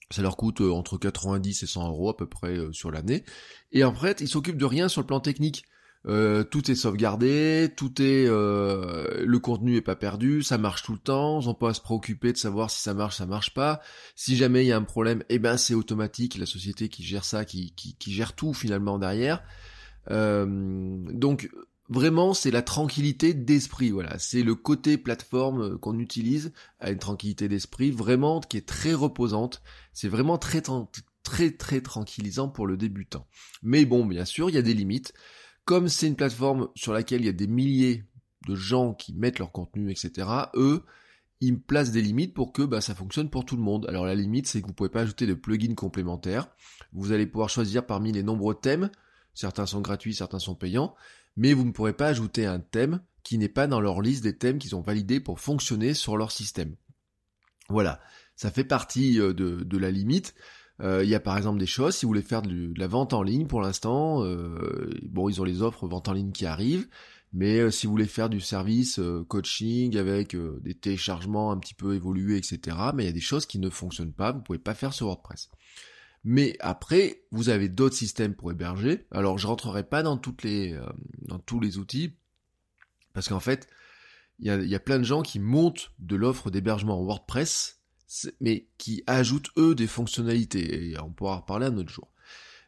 Ça 0.10 0.22
leur 0.22 0.36
coûte 0.36 0.62
euh, 0.62 0.72
entre 0.72 0.98
90 0.98 1.64
et 1.64 1.68
100 1.68 1.90
euros 1.90 2.10
à 2.10 2.18
peu 2.18 2.28
près 2.28 2.58
euh, 2.58 2.74
sur 2.74 2.92
l'année. 2.92 3.24
Et 3.72 3.84
en 3.84 3.94
fait, 3.94 4.20
ils 4.20 4.28
s'occupent 4.28 4.58
de 4.58 4.66
rien 4.66 4.90
sur 4.90 5.02
le 5.02 5.08
plan 5.08 5.20
technique. 5.20 5.64
Euh, 6.08 6.44
tout 6.44 6.72
est 6.72 6.76
sauvegardé, 6.76 7.72
tout 7.78 8.02
est 8.02 8.26
le 8.26 9.38
contenu 9.40 9.76
est 9.76 9.82
pas 9.82 9.96
perdu, 9.96 10.42
ça 10.42 10.58
marche 10.58 10.84
tout 10.84 10.94
le 10.94 11.00
temps, 11.00 11.42
pas 11.54 11.70
à 11.70 11.74
se 11.74 11.82
préoccuper 11.82 12.34
de 12.34 12.38
savoir 12.38 12.72
si 12.72 12.82
ça 12.82 12.94
marche, 12.94 13.18
ça 13.18 13.26
marche 13.26 13.54
pas. 13.54 13.82
Si 14.16 14.36
jamais 14.36 14.64
il 14.64 14.68
y 14.68 14.72
a 14.72 14.78
un 14.78 14.84
problème, 14.84 15.24
eh 15.30 15.40
ben 15.40 15.58
c'est 15.58 15.76
automatique, 15.76 16.38
la 16.38 16.46
société 16.46 16.90
qui 16.90 17.04
gère 17.04 17.26
ça, 17.26 17.46
qui, 17.46 17.74
qui, 17.76 18.12
gère 18.12 18.34
tout 18.34 18.54
finalement 18.54 18.98
derrière. 18.98 19.44
donc 20.08 21.50
Vraiment, 21.92 22.34
c'est 22.34 22.52
la 22.52 22.62
tranquillité 22.62 23.34
d'esprit, 23.34 23.92
voilà. 23.92 24.18
C'est 24.18 24.44
le 24.44 24.56
côté 24.56 24.98
plateforme 24.98 25.74
euh, 25.74 25.78
qu'on 25.78 26.00
utilise 26.00 26.54
à 26.80 26.90
une 26.90 27.00
tranquillité 27.00 27.50
d'esprit, 27.50 27.92
vraiment, 27.92 28.40
qui 28.40 28.56
est 28.56 28.66
très 28.66 28.94
reposante. 28.94 29.62
C'est 29.92 30.08
vraiment 30.08 30.38
très, 30.38 30.64
très, 31.24 31.52
très 31.52 31.82
tranquillisant 31.82 32.48
pour 32.48 32.66
le 32.66 32.78
débutant. 32.78 33.28
Mais 33.62 33.84
bon, 33.84 34.06
bien 34.06 34.24
sûr, 34.24 34.50
il 34.50 34.56
y 34.56 34.58
a 34.58 34.62
des 34.62 34.74
limites. 34.74 35.14
Comme 35.66 35.88
c'est 35.88 36.08
une 36.08 36.16
plateforme 36.16 36.70
sur 36.76 36.94
laquelle 36.94 37.22
il 37.22 37.26
y 37.26 37.30
a 37.30 37.34
des 37.34 37.48
milliers 37.48 38.04
de 38.48 38.56
gens 38.56 38.94
qui 38.94 39.14
mettent 39.14 39.40
leur 39.40 39.52
contenu, 39.52 39.92
etc., 39.92 40.28
eux, 40.56 40.84
ils 41.40 41.60
placent 41.60 41.92
des 41.92 42.02
limites 42.02 42.34
pour 42.34 42.54
que 42.54 42.62
bah, 42.62 42.82
ça 42.82 42.96
fonctionne 42.96 43.30
pour 43.30 43.46
tout 43.46 43.56
le 43.56 43.64
monde. 43.64 43.86
Alors 43.88 44.06
la 44.06 44.16
limite, 44.16 44.48
c'est 44.48 44.62
que 44.62 44.68
vous 44.68 44.74
pouvez 44.74 44.90
pas 44.90 45.02
ajouter 45.02 45.26
de 45.26 45.34
plugins 45.34 45.76
complémentaires. 45.76 46.48
Vous 46.94 47.12
allez 47.12 47.26
pouvoir 47.26 47.50
choisir 47.50 47.86
parmi 47.86 48.12
les 48.12 48.24
nombreux 48.24 48.56
thèmes. 48.56 48.92
Certains 49.34 49.66
sont 49.66 49.82
gratuits, 49.82 50.14
certains 50.14 50.40
sont 50.40 50.56
payants 50.56 50.96
mais 51.38 51.54
vous 51.54 51.66
ne 51.66 51.72
pourrez 51.72 51.94
pas 51.94 52.08
ajouter 52.08 52.46
un 52.46 52.60
thème 52.60 53.02
qui 53.24 53.38
n'est 53.38 53.50
pas 53.50 53.68
dans 53.68 53.82
leur 53.82 54.02
liste 54.02 54.24
des 54.24 54.38
thèmes 54.38 54.58
qu'ils 54.58 54.76
ont 54.76 54.82
validés 54.82 55.20
pour 55.20 55.40
fonctionner 55.40 55.94
sur 55.94 56.18
leur 56.18 56.32
système. 56.32 56.76
Voilà, 57.70 58.02
ça 58.36 58.52
fait 58.52 58.64
partie 58.64 59.20
euh, 59.20 59.34
de, 59.34 59.78
la 59.78 59.92
limite. 59.92 60.34
Euh, 60.82 61.04
il 61.04 61.10
y 61.10 61.16
a 61.16 61.20
par 61.20 61.38
exemple 61.38 61.60
des 61.60 61.68
choses, 61.68 61.96
si 61.96 62.06
vous 62.06 62.10
voulez 62.10 62.22
faire 62.22 62.42
de, 62.42 62.74
la 62.76 62.88
vente 62.88 63.14
en 63.14 63.24
ligne 63.24 63.46
pour 63.46 63.62
l'instant, 63.62 64.24
euh, 64.24 64.90
bon 65.04 65.30
ils 65.30 65.40
ont 65.40 65.44
les 65.44 65.62
offres 65.62 65.88
vente 65.88 66.08
en 66.08 66.14
ligne 66.14 66.32
qui 66.32 66.46
arrivent, 66.46 66.88
mais 67.34 67.70
si 67.72 67.86
vous 67.86 67.92
voulez 67.92 68.08
faire 68.08 68.30
du 68.30 68.42
service 68.42 69.00
coaching 69.28 69.96
avec 69.98 70.36
des 70.36 70.74
téléchargements 70.74 71.52
un 71.52 71.58
petit 71.58 71.76
peu 71.76 71.96
évolués, 71.96 72.38
etc., 72.38 72.78
mais 72.94 73.04
il 73.04 73.06
y 73.06 73.10
a 73.10 73.14
des 73.14 73.22
choses 73.22 73.46
qui 73.46 73.60
ne 73.60 73.70
fonctionnent 73.70 74.12
pas, 74.12 74.32
vous 74.32 74.42
pouvez 74.42 74.60
pas 74.60 74.74
faire 74.74 74.94
sur 74.94 75.06
WordPress. 75.06 75.50
Mais 76.24 76.56
après, 76.60 77.24
vous 77.32 77.50
avez 77.50 77.68
d'autres 77.68 77.96
systèmes 77.96 78.36
pour 78.36 78.52
héberger. 78.52 79.06
Alors, 79.12 79.38
je 79.38 79.48
rentrerai 79.48 79.84
pas 79.84 80.04
dans 80.04 80.18
toutes 80.18 80.44
les, 80.44 80.74
euh, 80.74 80.86
dans 81.24 81.40
tous 81.40 81.60
les 81.60 81.78
outils, 81.78 82.16
parce 83.14 83.28
qu'en 83.28 83.40
fait, 83.40 83.68
il 84.40 84.48
y 84.48 84.76
a, 84.76 84.80
plein 84.80 84.98
de 84.98 85.04
gens 85.04 85.22
qui 85.22 85.40
montent 85.40 85.92
de 86.00 86.16
l'offre 86.16 86.50
d'hébergement 86.50 87.00
en 87.00 87.04
WordPress, 87.04 87.81
mais 88.40 88.68
qui 88.78 89.04
ajoutent 89.08 89.52
eux 89.58 89.76
des 89.76 89.88
fonctionnalités. 89.88 90.92
Et 90.92 91.00
on 91.00 91.12
pourra 91.12 91.36
en 91.36 91.40
reparler 91.42 91.68
un 91.68 91.78
autre 91.78 91.92
jour. 91.92 92.12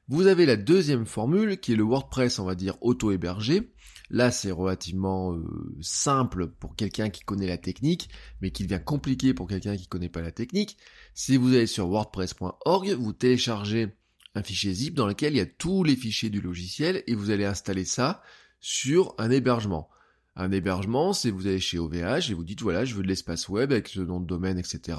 Vous 0.10 0.28
avez 0.28 0.45
la 0.45 0.57
deuxième 0.57 1.06
formule 1.06 1.60
qui 1.60 1.74
est 1.74 1.78
le 1.78 1.84
WordPress, 1.84 2.40
on 2.40 2.45
va 2.45 2.56
dire, 2.56 2.75
auto-hébergé. 2.81 3.72
Là, 4.10 4.31
c'est 4.31 4.51
relativement 4.51 5.34
euh, 5.34 5.44
simple 5.81 6.48
pour 6.48 6.75
quelqu'un 6.75 7.10
qui 7.10 7.24
connaît 7.24 7.48
la 7.48 7.57
technique, 7.57 8.10
mais 8.42 8.51
qui 8.51 8.63
devient 8.63 8.84
compliqué 8.84 9.34
pour 9.34 9.48
quelqu'un 9.48 9.78
qui 9.78 9.88
connaît 9.88 10.10
pas 10.10 10.22
la 10.22 10.31
technique. 10.31 10.78
Si 11.13 11.38
vous 11.38 11.54
allez 11.54 11.68
sur 11.68 11.89
wordpress.org, 11.89 12.89
vous 12.92 13.13
téléchargez 13.13 13.96
un 14.36 14.44
fichier 14.44 14.74
zip 14.74 14.94
dans 14.96 15.07
lequel 15.07 15.34
il 15.34 15.38
y 15.38 15.42
a 15.42 15.46
tous 15.46 15.84
les 15.84 15.96
fichiers 15.96 16.30
du 16.30 16.42
logiciel 16.42 17.04
et 17.07 17.16
vous 17.16 17.31
allez 17.31 17.46
installer 17.46 17.86
ça 17.86 18.22
sur 18.60 19.16
un 19.18 19.31
hébergement. 19.31 19.89
Un 20.36 20.51
hébergement, 20.51 21.13
c'est 21.13 21.32
vous 21.32 21.48
allez 21.48 21.60
chez 21.60 21.77
OVH 21.77 22.29
et 22.29 22.34
vous 22.34 22.44
dites 22.44 22.62
voilà, 22.62 22.86
je 22.86 22.96
veux 22.96 23.03
de 23.03 23.08
l'espace 23.08 23.48
web 23.50 23.72
avec 23.72 23.88
ce 23.88 24.00
nom 24.00 24.20
de 24.20 24.25
domaine, 24.25 24.58
etc. 24.58 24.98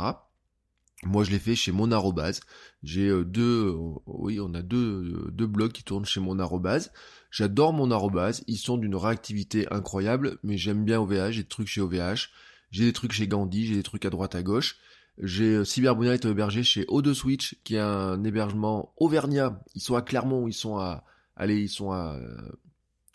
Moi, 1.05 1.25
je 1.25 1.31
l'ai 1.31 1.39
fait 1.39 1.55
chez 1.55 1.73
mon 1.73 1.93
arrobase. 1.93 2.41
J'ai 2.83 3.09
euh, 3.09 3.25
deux, 3.25 3.69
euh, 3.69 3.95
oui, 4.07 4.41
on 4.41 4.55
a 4.55 4.63
deux, 4.63 5.29
deux 5.33 5.47
blogs 5.47 5.73
qui 5.73 5.85
tournent 5.85 6.05
chez 6.05 6.21
mon 6.21 6.39
arrobase. 6.39 6.93
J'adore 7.31 7.73
mon 7.73 7.91
arrobase. 7.91 8.43
Ils 8.47 8.57
sont 8.57 8.79
d'une 8.79 8.97
réactivité 8.97 9.67
incroyable, 9.71 10.39
mais 10.43 10.57
j'aime 10.57 10.85
bien 10.85 11.01
OVH. 11.01 11.33
J'ai 11.33 11.43
des 11.43 11.49
trucs 11.49 11.69
chez 11.69 11.81
OVH. 11.81 12.31
J'ai 12.71 12.85
des 12.85 12.93
trucs 12.93 13.13
chez 13.13 13.29
Gandhi. 13.29 13.67
J'ai 13.67 13.75
des 13.75 13.83
trucs 13.83 14.05
à 14.05 14.11
droite 14.11 14.35
à 14.35 14.43
gauche. 14.43 14.77
J'ai 15.19 15.57
euh, 15.57 15.65
Cyberbonnet 15.65 16.21
hébergé 16.25 16.63
chez 16.63 16.85
O2 16.85 17.13
Switch, 17.13 17.57
qui 17.65 17.77
est 17.77 17.81
un 17.81 18.23
hébergement 18.25 18.93
auvergnat. 18.97 19.61
Ils 19.75 19.83
sont 19.83 19.97
à 19.97 20.03
Clermont. 20.03 20.49
Ils 20.49 20.55
sont 20.55 20.79
à, 20.79 21.05
allez, 21.37 21.61
ils 21.61 21.69
sont 21.69 21.93
à 21.93 22.19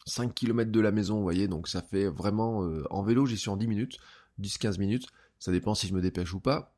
5 0.06 0.34
km 0.34 0.72
de 0.72 0.80
la 0.80 0.92
maison, 0.92 1.18
vous 1.18 1.24
voyez. 1.24 1.48
Donc 1.48 1.68
ça 1.68 1.82
fait 1.82 2.08
vraiment, 2.08 2.68
en 2.90 3.04
vélo, 3.04 3.26
j'y 3.26 3.38
suis 3.38 3.50
en 3.50 3.58
10 3.58 3.68
minutes, 3.68 3.98
10-15 4.42 4.80
minutes. 4.80 5.08
Ça 5.40 5.52
dépend 5.52 5.74
si 5.76 5.88
je 5.88 5.94
me 5.94 6.02
dépêche 6.02 6.34
ou 6.34 6.40
pas. 6.40 6.74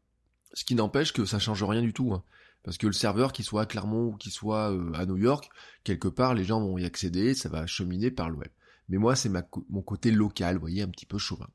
Ce 0.53 0.63
qui 0.65 0.75
n'empêche 0.75 1.13
que 1.13 1.25
ça 1.25 1.39
change 1.39 1.63
rien 1.63 1.81
du 1.81 1.93
tout. 1.93 2.13
Hein. 2.13 2.23
Parce 2.63 2.77
que 2.77 2.87
le 2.87 2.93
serveur, 2.93 3.33
qu'il 3.33 3.45
soit 3.45 3.63
à 3.63 3.65
Clermont 3.65 4.07
ou 4.07 4.17
qu'il 4.17 4.31
soit 4.31 4.71
euh, 4.71 4.91
à 4.93 5.05
New 5.05 5.17
York, 5.17 5.49
quelque 5.83 6.07
part, 6.07 6.35
les 6.35 6.43
gens 6.43 6.61
vont 6.61 6.77
y 6.77 6.85
accéder, 6.85 7.33
ça 7.33 7.49
va 7.49 7.65
cheminer 7.65 8.11
par 8.11 8.29
le 8.29 8.35
web. 8.35 8.51
Mais 8.89 8.97
moi, 8.97 9.15
c'est 9.15 9.31
mon 9.69 9.81
côté 9.81 10.11
local, 10.11 10.55
vous 10.55 10.61
voyez, 10.61 10.81
un 10.81 10.89
petit 10.89 11.05
peu 11.05 11.17
chauvin. 11.17 11.47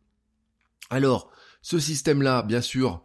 Alors, 0.91 1.31
ce 1.62 1.79
système-là, 1.79 2.43
bien 2.43 2.61
sûr, 2.61 3.03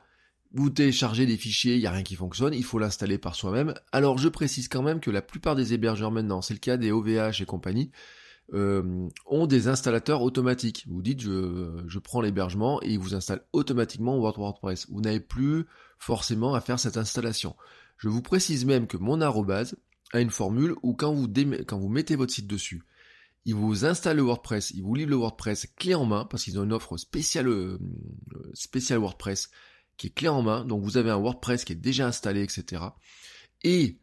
vous 0.54 0.70
téléchargez 0.70 1.26
des 1.26 1.38
fichiers, 1.38 1.76
il 1.76 1.80
n'y 1.80 1.88
a 1.88 1.92
rien 1.92 2.04
qui 2.04 2.16
fonctionne, 2.16 2.54
il 2.54 2.64
faut 2.64 2.80
l'installer 2.80 3.18
par 3.18 3.36
soi-même. 3.36 3.74
Alors, 3.92 4.18
je 4.18 4.30
précise 4.30 4.68
quand 4.68 4.82
même 4.82 5.00
que 5.00 5.12
la 5.12 5.22
plupart 5.22 5.56
des 5.56 5.74
hébergeurs 5.74 6.12
maintenant, 6.12 6.42
c'est 6.42 6.54
le 6.54 6.60
cas 6.60 6.78
des 6.78 6.92
OVH 6.92 7.42
et 7.42 7.46
compagnie, 7.46 7.92
euh, 8.54 9.08
ont 9.26 9.48
des 9.48 9.68
installateurs 9.68 10.22
automatiques. 10.22 10.86
Vous 10.90 11.02
dites 11.02 11.22
je, 11.22 11.84
je 11.88 12.00
prends 12.00 12.22
l'hébergement 12.22 12.82
et 12.84 12.92
il 12.92 13.00
vous 13.00 13.16
installe 13.16 13.46
automatiquement 13.54 14.18
WordPress. 14.20 14.88
Vous 14.90 15.02
n'avez 15.02 15.20
plus 15.20 15.66
forcément 15.98 16.54
à 16.54 16.62
faire 16.62 16.80
cette 16.80 16.98
installation. 16.98 17.56
Je 17.98 18.10
vous 18.10 18.22
précise 18.22 18.66
même 18.66 18.88
que 18.88 18.98
mon 18.98 19.22
arrobase 19.22 19.78
a 20.12 20.20
une 20.20 20.32
formule 20.32 20.74
où 20.84 20.94
quand 20.94 21.14
vous, 21.14 21.28
quand 21.68 21.80
vous 21.80 21.88
mettez 21.88 22.16
votre 22.16 22.34
site 22.34 22.48
dessus, 22.48 22.84
il 23.46 23.56
vous 23.56 23.86
installe 23.86 24.18
le 24.18 24.24
WordPress, 24.24 24.72
il 24.72 24.84
vous 24.84 24.96
livre 24.96 25.12
le 25.12 25.16
WordPress 25.16 25.68
clé 25.78 25.96
en 25.96 26.06
main 26.06 26.26
parce 26.26 26.44
qu'ils 26.44 26.60
ont 26.60 26.64
une 26.64 26.74
offre 26.74 26.98
spéciale, 26.98 27.48
euh, 27.48 27.80
spéciale 28.54 29.00
WordPress 29.00 29.50
qui 29.98 30.08
est 30.08 30.12
clé 30.12 30.28
en 30.28 30.42
main. 30.42 30.66
Donc 30.66 30.84
vous 30.84 30.98
avez 30.98 31.10
un 31.10 31.18
WordPress 31.18 31.64
qui 31.64 31.74
est 31.74 31.78
déjà 31.78 32.08
installé, 32.08 32.44
etc. 32.44 32.84
Et 33.64 34.01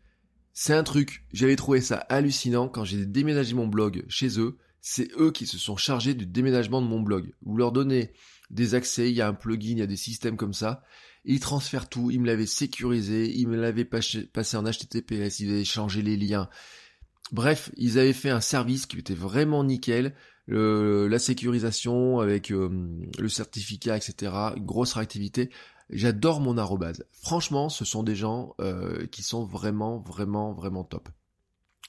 c'est 0.60 0.74
un 0.74 0.82
truc, 0.82 1.22
j'avais 1.32 1.54
trouvé 1.54 1.80
ça 1.80 1.98
hallucinant 2.08 2.68
quand 2.68 2.82
j'ai 2.82 3.06
déménagé 3.06 3.54
mon 3.54 3.68
blog 3.68 4.04
chez 4.08 4.40
eux. 4.40 4.58
c'est 4.80 5.08
eux 5.16 5.30
qui 5.30 5.46
se 5.46 5.56
sont 5.56 5.76
chargés 5.76 6.14
du 6.14 6.26
déménagement 6.26 6.82
de 6.82 6.88
mon 6.88 6.98
blog. 6.98 7.32
Vous 7.42 7.56
leur 7.56 7.70
donnez 7.70 8.10
des 8.50 8.74
accès, 8.74 9.08
il 9.08 9.14
y 9.14 9.20
a 9.20 9.28
un 9.28 9.34
plugin, 9.34 9.70
il 9.70 9.78
y 9.78 9.82
a 9.82 9.86
des 9.86 9.94
systèmes 9.94 10.36
comme 10.36 10.52
ça. 10.52 10.82
Ils 11.24 11.38
transfèrent 11.38 11.88
tout, 11.88 12.10
ils 12.10 12.20
me 12.20 12.26
l'avaient 12.26 12.44
sécurisé, 12.44 13.32
ils 13.32 13.46
me 13.46 13.54
l'avaient 13.54 13.84
passé 13.84 14.56
en 14.56 14.64
HTTPS, 14.64 15.38
ils 15.38 15.50
avaient 15.52 15.64
changé 15.64 16.02
les 16.02 16.16
liens. 16.16 16.48
Bref, 17.30 17.70
ils 17.76 18.00
avaient 18.00 18.12
fait 18.12 18.30
un 18.30 18.40
service 18.40 18.86
qui 18.86 18.98
était 18.98 19.14
vraiment 19.14 19.62
nickel. 19.62 20.16
la 20.48 21.18
sécurisation 21.20 22.18
avec 22.18 22.50
euh, 22.50 22.68
le 23.16 23.28
certificat, 23.28 23.96
etc. 23.96 24.32
Grosse 24.56 24.94
réactivité. 24.94 25.50
J'adore 25.90 26.40
mon 26.40 26.58
arrobase. 26.58 27.04
Franchement, 27.12 27.68
ce 27.68 27.84
sont 27.84 28.02
des 28.02 28.16
gens 28.16 28.54
euh, 28.60 29.06
qui 29.06 29.22
sont 29.22 29.44
vraiment, 29.44 29.98
vraiment, 29.98 30.52
vraiment 30.52 30.84
top. 30.84 31.08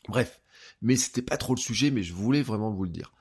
Bref, 0.07 0.41
mais 0.81 0.95
c'était 0.95 1.21
pas 1.21 1.37
trop 1.37 1.53
le 1.53 1.59
sujet, 1.59 1.91
mais 1.91 2.03
je 2.03 2.13
voulais 2.13 2.41
vraiment 2.41 2.71
vous 2.71 2.85
le 2.85 2.89
dire. 2.89 3.13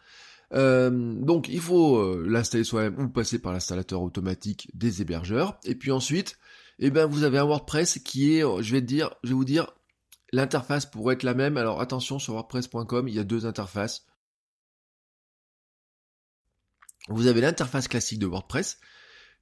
Euh, 0.55 0.91
donc 0.91 1.49
il 1.49 1.61
faut 1.61 1.97
euh, 1.99 2.25
l'installer 2.27 2.65
soi-même 2.65 2.99
ou 2.99 3.09
passer 3.11 3.39
par 3.39 3.53
l'installateur 3.53 4.01
automatique 4.03 4.71
des 4.75 5.03
hébergeurs. 5.03 5.59
Et 5.65 5.75
puis 5.75 5.91
ensuite, 5.91 6.39
eh 6.79 6.91
ben 6.91 7.07
vous 7.07 7.25
avez 7.25 7.39
un 7.39 7.45
WordPress 7.45 7.99
qui 7.99 8.37
est, 8.37 8.63
je 8.63 8.73
vais 8.73 8.81
dire, 8.81 9.15
je 9.25 9.31
vais 9.31 9.35
vous 9.35 9.45
dire, 9.45 9.73
l'interface 10.33 10.87
pourrait 10.87 11.15
être 11.15 11.25
la 11.25 11.35
même. 11.35 11.57
Alors 11.57 11.81
attention 11.81 12.19
sur 12.19 12.35
WordPress.com, 12.35 13.09
il 13.09 13.15
y 13.15 13.19
a 13.19 13.25
deux 13.25 13.47
interfaces. 13.47 14.07
Vous 17.09 17.27
avez 17.27 17.41
l'interface 17.41 17.89
classique 17.89 18.19
de 18.19 18.27
WordPress 18.27 18.79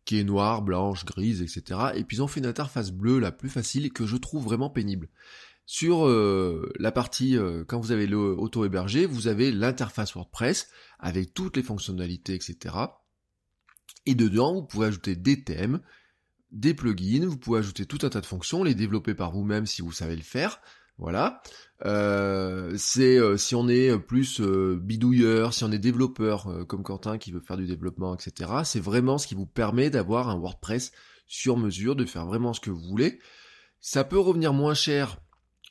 qui 0.06 0.18
est 0.18 0.24
noire, 0.24 0.62
blanche, 0.62 1.04
grise, 1.04 1.42
etc. 1.42 1.90
Et 1.94 2.04
puis 2.04 2.16
ils 2.16 2.22
ont 2.22 2.28
fait 2.28 2.40
une 2.40 2.46
interface 2.46 2.92
bleue 2.92 3.18
la 3.18 3.32
plus 3.32 3.50
facile 3.50 3.92
que 3.92 4.06
je 4.06 4.16
trouve 4.16 4.44
vraiment 4.44 4.70
pénible. 4.70 5.10
Sur 5.66 6.06
euh, 6.06 6.72
la 6.78 6.92
partie, 6.92 7.36
euh, 7.36 7.64
quand 7.66 7.80
vous 7.80 7.90
avez 7.90 8.06
le 8.06 8.16
auto-hébergé, 8.16 9.04
vous 9.04 9.26
avez 9.26 9.50
l'interface 9.50 10.14
WordPress 10.14 10.68
avec 11.00 11.34
toutes 11.34 11.56
les 11.56 11.64
fonctionnalités, 11.64 12.34
etc. 12.34 12.76
Et 14.06 14.14
dedans, 14.14 14.54
vous 14.54 14.62
pouvez 14.62 14.86
ajouter 14.86 15.16
des 15.16 15.42
thèmes, 15.42 15.80
des 16.52 16.72
plugins, 16.72 17.26
vous 17.26 17.36
pouvez 17.36 17.58
ajouter 17.58 17.84
tout 17.84 17.98
un 18.02 18.08
tas 18.08 18.20
de 18.20 18.26
fonctions, 18.26 18.62
les 18.62 18.76
développer 18.76 19.14
par 19.14 19.32
vous-même 19.32 19.66
si 19.66 19.82
vous 19.82 19.90
savez 19.90 20.14
le 20.14 20.22
faire. 20.22 20.60
Voilà. 20.98 21.42
Euh, 21.84 22.72
c'est 22.78 23.18
si 23.36 23.54
on 23.54 23.68
est 23.68 23.98
plus 23.98 24.40
bidouilleur, 24.40 25.52
si 25.52 25.64
on 25.64 25.72
est 25.72 25.78
développeur 25.78 26.66
comme 26.66 26.82
Quentin 26.82 27.18
qui 27.18 27.32
veut 27.32 27.40
faire 27.40 27.56
du 27.58 27.66
développement, 27.66 28.14
etc. 28.14 28.50
C'est 28.64 28.80
vraiment 28.80 29.18
ce 29.18 29.26
qui 29.26 29.34
vous 29.34 29.46
permet 29.46 29.90
d'avoir 29.90 30.30
un 30.30 30.38
WordPress 30.38 30.92
sur 31.26 31.56
mesure, 31.56 31.96
de 31.96 32.04
faire 32.04 32.24
vraiment 32.24 32.52
ce 32.52 32.60
que 32.60 32.70
vous 32.70 32.88
voulez. 32.88 33.18
Ça 33.80 34.04
peut 34.04 34.18
revenir 34.18 34.52
moins 34.52 34.74
cher 34.74 35.18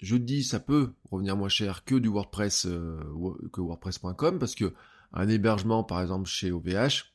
je 0.02 0.16
dis 0.18 0.44
ça 0.44 0.60
peut 0.60 0.94
revenir 1.10 1.36
moins 1.36 1.50
cher 1.50 1.84
que 1.86 1.96
du 1.96 2.10
WordPress 2.10 2.66
euh, 2.66 3.00
que 3.52 3.62
WordPress.com 3.62 4.40
parce 4.40 4.56
que 4.56 4.74
un 5.14 5.28
hébergement 5.30 5.84
par 5.84 6.02
exemple 6.02 6.28
chez 6.28 6.52
OVH, 6.52 7.14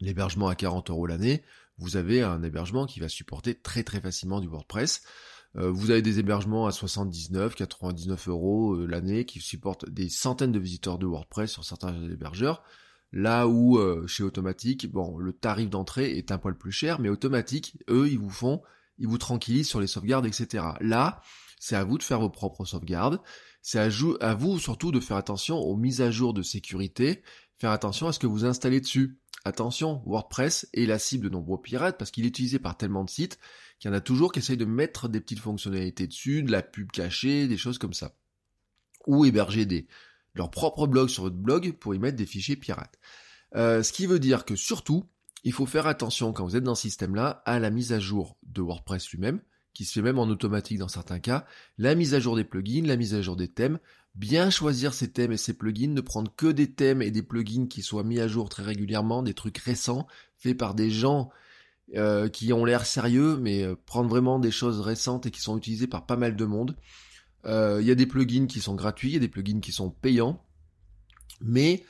l'hébergement 0.00 0.48
à 0.48 0.54
40 0.54 0.90
euros 0.90 1.06
l'année, 1.06 1.42
vous 1.78 1.96
avez 1.96 2.22
un 2.22 2.42
hébergement 2.42 2.86
qui 2.86 3.00
va 3.00 3.08
supporter 3.08 3.54
très 3.54 3.82
très 3.82 4.00
facilement 4.00 4.40
du 4.40 4.48
WordPress. 4.48 5.02
Euh, 5.56 5.70
vous 5.70 5.90
avez 5.90 6.02
des 6.02 6.18
hébergements 6.18 6.66
à 6.66 6.72
79, 6.72 7.54
99 7.54 8.28
euros 8.28 8.74
euh, 8.74 8.86
l'année 8.86 9.24
qui 9.24 9.40
supportent 9.40 9.88
des 9.88 10.08
centaines 10.08 10.52
de 10.52 10.58
visiteurs 10.58 10.98
de 10.98 11.06
WordPress 11.06 11.50
sur 11.50 11.64
certains 11.64 11.94
hébergeurs. 12.10 12.62
Là 13.10 13.48
où 13.48 13.80
chez 14.06 14.22
Automatique, 14.22 14.92
bon, 14.92 15.16
le 15.16 15.32
tarif 15.32 15.70
d'entrée 15.70 16.18
est 16.18 16.30
un 16.30 16.36
poil 16.36 16.58
plus 16.58 16.72
cher, 16.72 17.00
mais 17.00 17.08
Automatique, 17.08 17.78
eux, 17.88 18.06
ils 18.06 18.18
vous 18.18 18.28
font, 18.28 18.60
ils 18.98 19.08
vous 19.08 19.16
tranquillisent 19.16 19.68
sur 19.68 19.80
les 19.80 19.86
sauvegardes, 19.86 20.26
etc. 20.26 20.62
Là, 20.80 21.22
c'est 21.58 21.76
à 21.76 21.84
vous 21.84 21.98
de 21.98 22.02
faire 22.02 22.20
vos 22.20 22.30
propres 22.30 22.64
sauvegardes. 22.64 23.20
C'est 23.62 23.78
à, 23.78 24.34
vous 24.34 24.58
surtout 24.58 24.92
de 24.92 25.00
faire 25.00 25.16
attention 25.16 25.58
aux 25.58 25.76
mises 25.76 26.00
à 26.00 26.10
jour 26.10 26.32
de 26.32 26.42
sécurité, 26.42 27.22
faire 27.58 27.70
attention 27.70 28.08
à 28.08 28.12
ce 28.12 28.18
que 28.18 28.26
vous 28.26 28.44
installez 28.44 28.80
dessus. 28.80 29.18
Attention, 29.44 30.02
WordPress 30.06 30.68
est 30.72 30.86
la 30.86 30.98
cible 30.98 31.24
de 31.24 31.32
nombreux 31.32 31.60
pirates 31.60 31.98
parce 31.98 32.10
qu'il 32.10 32.24
est 32.24 32.28
utilisé 32.28 32.58
par 32.58 32.76
tellement 32.76 33.04
de 33.04 33.10
sites 33.10 33.38
qu'il 33.78 33.90
y 33.90 33.94
en 33.94 33.96
a 33.96 34.00
toujours 34.00 34.32
qui 34.32 34.40
essayent 34.40 34.56
de 34.56 34.64
mettre 34.64 35.08
des 35.08 35.20
petites 35.20 35.40
fonctionnalités 35.40 36.06
dessus, 36.06 36.42
de 36.42 36.50
la 36.50 36.62
pub 36.62 36.90
cachée, 36.90 37.48
des 37.48 37.56
choses 37.56 37.78
comme 37.78 37.94
ça. 37.94 38.14
Ou 39.06 39.24
héberger 39.24 39.66
des, 39.66 39.86
leur 40.34 40.50
propre 40.50 40.86
blog 40.86 41.08
sur 41.08 41.24
votre 41.24 41.36
blog 41.36 41.72
pour 41.72 41.94
y 41.94 41.98
mettre 41.98 42.16
des 42.16 42.26
fichiers 42.26 42.56
pirates. 42.56 42.98
Euh, 43.54 43.82
ce 43.82 43.92
qui 43.92 44.06
veut 44.06 44.18
dire 44.18 44.44
que 44.44 44.56
surtout, 44.56 45.04
il 45.44 45.52
faut 45.52 45.66
faire 45.66 45.86
attention 45.86 46.32
quand 46.32 46.44
vous 46.44 46.56
êtes 46.56 46.64
dans 46.64 46.74
ce 46.74 46.82
système-là 46.82 47.42
à 47.46 47.58
la 47.58 47.70
mise 47.70 47.92
à 47.92 48.00
jour 48.00 48.36
de 48.42 48.60
WordPress 48.60 49.10
lui-même, 49.10 49.40
qui 49.72 49.84
se 49.84 49.92
fait 49.92 50.02
même 50.02 50.18
en 50.18 50.24
automatique 50.24 50.78
dans 50.78 50.88
certains 50.88 51.20
cas, 51.20 51.46
la 51.78 51.94
mise 51.94 52.14
à 52.14 52.20
jour 52.20 52.36
des 52.36 52.44
plugins, 52.44 52.86
la 52.86 52.96
mise 52.96 53.14
à 53.14 53.22
jour 53.22 53.36
des 53.36 53.48
thèmes, 53.48 53.78
bien 54.14 54.50
choisir 54.50 54.92
ces 54.92 55.12
thèmes 55.12 55.32
et 55.32 55.36
ces 55.36 55.54
plugins, 55.54 55.92
ne 55.92 56.00
prendre 56.00 56.34
que 56.34 56.48
des 56.48 56.72
thèmes 56.72 57.02
et 57.02 57.10
des 57.10 57.22
plugins 57.22 57.68
qui 57.68 57.82
soient 57.82 58.02
mis 58.02 58.18
à 58.18 58.26
jour 58.26 58.48
très 58.48 58.64
régulièrement, 58.64 59.22
des 59.22 59.34
trucs 59.34 59.58
récents, 59.58 60.06
faits 60.36 60.58
par 60.58 60.74
des 60.74 60.90
gens 60.90 61.30
euh, 61.96 62.28
qui 62.28 62.52
ont 62.52 62.64
l'air 62.64 62.84
sérieux, 62.84 63.38
mais 63.40 63.62
euh, 63.62 63.74
prendre 63.86 64.10
vraiment 64.10 64.38
des 64.38 64.50
choses 64.50 64.80
récentes 64.80 65.24
et 65.26 65.30
qui 65.30 65.40
sont 65.40 65.56
utilisées 65.56 65.86
par 65.86 66.04
pas 66.04 66.16
mal 66.16 66.36
de 66.36 66.44
monde. 66.44 66.76
Euh, 67.46 67.78
il 67.80 67.86
y 67.86 67.90
a 67.90 67.94
des 67.94 68.06
plugins 68.06 68.46
qui 68.46 68.60
sont 68.60 68.74
gratuits, 68.74 69.10
il 69.10 69.14
y 69.14 69.16
a 69.16 69.20
des 69.20 69.28
plugins 69.28 69.60
qui 69.60 69.72
sont 69.72 69.88
payants, 69.88 70.44
mais 71.40 71.84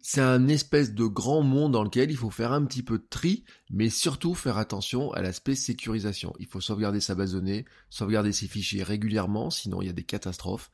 c'est 0.00 0.20
un 0.20 0.48
espèce 0.48 0.92
de 0.92 1.04
grand 1.06 1.42
monde 1.42 1.72
dans 1.72 1.82
lequel 1.82 2.10
il 2.10 2.16
faut 2.16 2.30
faire 2.30 2.52
un 2.52 2.64
petit 2.64 2.82
peu 2.82 2.98
de 2.98 3.06
tri, 3.08 3.44
mais 3.70 3.88
surtout 3.88 4.34
faire 4.34 4.58
attention 4.58 5.12
à 5.12 5.22
l'aspect 5.22 5.54
sécurisation. 5.54 6.34
Il 6.38 6.46
faut 6.46 6.60
sauvegarder 6.60 7.00
sa 7.00 7.14
base 7.14 7.32
de 7.32 7.40
données, 7.40 7.64
sauvegarder 7.90 8.32
ses 8.32 8.48
fichiers 8.48 8.82
régulièrement, 8.82 9.50
sinon 9.50 9.80
il 9.80 9.86
y 9.86 9.90
a 9.90 9.94
des 9.94 10.04
catastrophes. 10.04 10.70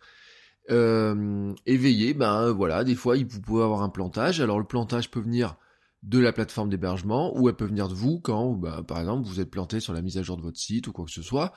Euh, 0.70 1.54
et 1.66 2.14
ben 2.14 2.50
voilà, 2.50 2.84
des 2.84 2.94
fois 2.94 3.16
vous 3.16 3.40
pouvez 3.40 3.62
avoir 3.62 3.82
un 3.82 3.88
plantage. 3.88 4.40
Alors 4.40 4.58
le 4.58 4.66
plantage 4.66 5.10
peut 5.10 5.20
venir 5.20 5.56
de 6.04 6.18
la 6.18 6.32
plateforme 6.32 6.70
d'hébergement 6.70 7.36
ou 7.36 7.48
elle 7.48 7.56
peut 7.56 7.66
venir 7.66 7.88
de 7.88 7.94
vous 7.94 8.20
quand, 8.20 8.52
bah, 8.52 8.82
par 8.86 8.98
exemple, 9.00 9.26
vous 9.26 9.40
êtes 9.40 9.50
planté 9.50 9.80
sur 9.80 9.92
la 9.92 10.02
mise 10.02 10.18
à 10.18 10.22
jour 10.22 10.36
de 10.36 10.42
votre 10.42 10.58
site 10.58 10.86
ou 10.86 10.92
quoi 10.92 11.04
que 11.04 11.10
ce 11.10 11.22
soit 11.22 11.52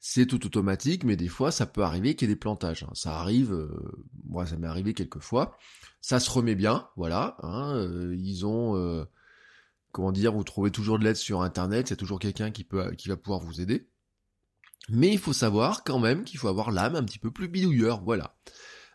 c'est 0.00 0.24
tout 0.24 0.44
automatique, 0.46 1.04
mais 1.04 1.14
des 1.14 1.28
fois 1.28 1.50
ça 1.52 1.66
peut 1.66 1.82
arriver 1.82 2.16
qu'il 2.16 2.26
y 2.26 2.32
ait 2.32 2.34
des 2.34 2.40
plantages. 2.40 2.82
Hein. 2.84 2.90
Ça 2.94 3.20
arrive, 3.20 3.52
euh, 3.52 3.68
moi 4.24 4.46
ça 4.46 4.56
m'est 4.56 4.66
arrivé 4.66 4.94
quelques 4.94 5.20
fois. 5.20 5.56
Ça 6.00 6.18
se 6.18 6.30
remet 6.30 6.54
bien, 6.54 6.88
voilà. 6.96 7.36
Hein, 7.42 7.76
euh, 7.76 8.16
ils 8.18 8.46
ont, 8.46 8.76
euh, 8.76 9.04
comment 9.92 10.10
dire, 10.10 10.32
vous 10.32 10.42
trouvez 10.42 10.70
toujours 10.70 10.98
de 10.98 11.04
l'aide 11.04 11.16
sur 11.16 11.42
Internet, 11.42 11.88
il 11.88 11.90
y 11.90 11.92
a 11.92 11.96
toujours 11.96 12.18
quelqu'un 12.18 12.50
qui 12.50 12.64
peut, 12.64 12.92
qui 12.92 13.10
va 13.10 13.18
pouvoir 13.18 13.40
vous 13.40 13.60
aider. 13.60 13.88
Mais 14.88 15.12
il 15.12 15.18
faut 15.18 15.34
savoir 15.34 15.84
quand 15.84 15.98
même 15.98 16.24
qu'il 16.24 16.38
faut 16.38 16.48
avoir 16.48 16.70
l'âme 16.70 16.96
un 16.96 17.04
petit 17.04 17.18
peu 17.18 17.30
plus 17.30 17.48
bidouilleur, 17.48 18.02
voilà. 18.02 18.34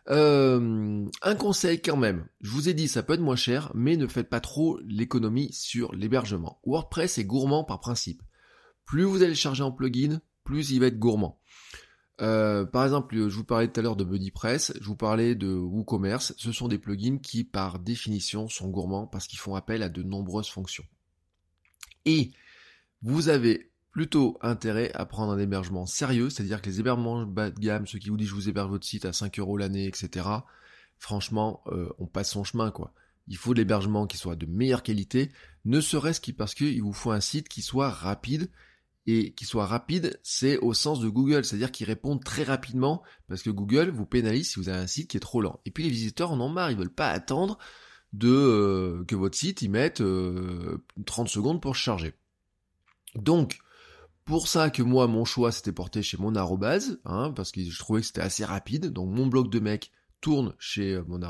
Un 0.08 1.34
conseil 1.36 1.80
quand 1.82 1.96
même, 1.96 2.26
je 2.40 2.50
vous 2.50 2.68
ai 2.68 2.74
dit 2.74 2.88
ça 2.88 3.02
peut 3.02 3.14
être 3.14 3.20
moins 3.20 3.36
cher, 3.36 3.72
mais 3.74 3.96
ne 3.96 4.06
faites 4.06 4.28
pas 4.28 4.40
trop 4.40 4.78
l'économie 4.86 5.52
sur 5.52 5.92
l'hébergement. 5.94 6.60
WordPress 6.64 7.18
est 7.18 7.24
gourmand 7.24 7.64
par 7.64 7.80
principe. 7.80 8.22
Plus 8.84 9.02
vous 9.02 9.22
allez 9.22 9.34
charger 9.34 9.64
en 9.64 9.72
plugin, 9.72 10.20
plus 10.44 10.70
il 10.70 10.80
va 10.80 10.86
être 10.86 10.98
gourmand. 10.98 11.40
Euh, 12.22 12.64
par 12.64 12.84
exemple, 12.84 13.14
je 13.14 13.36
vous 13.36 13.44
parlais 13.44 13.68
tout 13.68 13.80
à 13.80 13.82
l'heure 13.82 13.96
de 13.96 14.04
BuddyPress, 14.04 14.72
je 14.80 14.86
vous 14.86 14.96
parlais 14.96 15.34
de 15.34 15.52
WooCommerce, 15.52 16.34
ce 16.38 16.52
sont 16.52 16.68
des 16.68 16.78
plugins 16.78 17.18
qui 17.18 17.44
par 17.44 17.78
définition 17.78 18.48
sont 18.48 18.68
gourmands 18.68 19.06
parce 19.06 19.26
qu'ils 19.26 19.38
font 19.38 19.54
appel 19.54 19.82
à 19.82 19.88
de 19.88 20.02
nombreuses 20.02 20.48
fonctions. 20.48 20.84
Et 22.06 22.30
vous 23.02 23.28
avez 23.28 23.70
plutôt 23.96 24.36
intérêt 24.42 24.90
à 24.92 25.06
prendre 25.06 25.32
un 25.32 25.38
hébergement 25.38 25.86
sérieux, 25.86 26.28
c'est-à-dire 26.28 26.60
que 26.60 26.68
les 26.68 26.80
hébergements 26.80 27.24
bas 27.24 27.48
de 27.48 27.58
gamme, 27.58 27.86
ceux 27.86 27.98
qui 27.98 28.10
vous 28.10 28.18
disent 28.18 28.28
je 28.28 28.34
vous 28.34 28.50
héberge 28.50 28.68
votre 28.68 28.84
site 28.84 29.06
à 29.06 29.14
5 29.14 29.38
euros 29.38 29.56
l'année, 29.56 29.86
etc., 29.86 30.28
franchement, 30.98 31.62
euh, 31.68 31.88
on 31.98 32.04
passe 32.04 32.32
son 32.32 32.44
chemin, 32.44 32.70
quoi. 32.70 32.92
Il 33.26 33.38
faut 33.38 33.54
de 33.54 33.58
l'hébergement 33.58 34.06
qui 34.06 34.18
soit 34.18 34.36
de 34.36 34.44
meilleure 34.44 34.82
qualité, 34.82 35.32
ne 35.64 35.80
serait-ce 35.80 36.20
que 36.20 36.30
parce 36.32 36.54
qu'il 36.54 36.82
vous 36.82 36.92
faut 36.92 37.10
un 37.10 37.22
site 37.22 37.48
qui 37.48 37.62
soit 37.62 37.88
rapide 37.88 38.50
et 39.06 39.32
qui 39.32 39.46
soit 39.46 39.64
rapide, 39.64 40.20
c'est 40.22 40.58
au 40.58 40.74
sens 40.74 41.00
de 41.00 41.08
Google, 41.08 41.46
c'est-à-dire 41.46 41.72
qu'il 41.72 41.86
répond 41.86 42.18
très 42.18 42.42
rapidement, 42.42 43.02
parce 43.28 43.42
que 43.42 43.48
Google 43.48 43.88
vous 43.88 44.04
pénalise 44.04 44.50
si 44.50 44.60
vous 44.60 44.68
avez 44.68 44.80
un 44.82 44.86
site 44.86 45.08
qui 45.08 45.16
est 45.16 45.20
trop 45.20 45.40
lent. 45.40 45.58
Et 45.64 45.70
puis 45.70 45.84
les 45.84 45.90
visiteurs 45.90 46.32
en 46.32 46.40
ont 46.42 46.50
marre, 46.50 46.70
ils 46.70 46.76
veulent 46.76 46.90
pas 46.90 47.08
attendre 47.08 47.56
de 48.12 48.28
euh, 48.28 49.04
que 49.06 49.16
votre 49.16 49.38
site 49.38 49.62
y 49.62 49.70
mette 49.70 49.96
30 49.96 50.06
euh, 50.06 50.78
secondes 51.28 51.62
pour 51.62 51.74
charger. 51.74 52.12
Donc, 53.14 53.58
pour 54.26 54.48
ça 54.48 54.70
que 54.70 54.82
moi, 54.82 55.06
mon 55.06 55.24
choix 55.24 55.52
s'était 55.52 55.72
porté 55.72 56.02
chez 56.02 56.18
mon 56.18 56.34
arrobase, 56.34 57.00
hein, 57.04 57.32
parce 57.34 57.52
que 57.52 57.62
je 57.62 57.78
trouvais 57.78 58.00
que 58.00 58.06
c'était 58.06 58.20
assez 58.20 58.44
rapide, 58.44 58.90
donc 58.90 59.08
mon 59.08 59.26
blog 59.26 59.50
de 59.50 59.60
mec 59.60 59.92
tourne 60.20 60.54
chez 60.58 60.94
euh, 60.94 61.04
mon, 61.06 61.20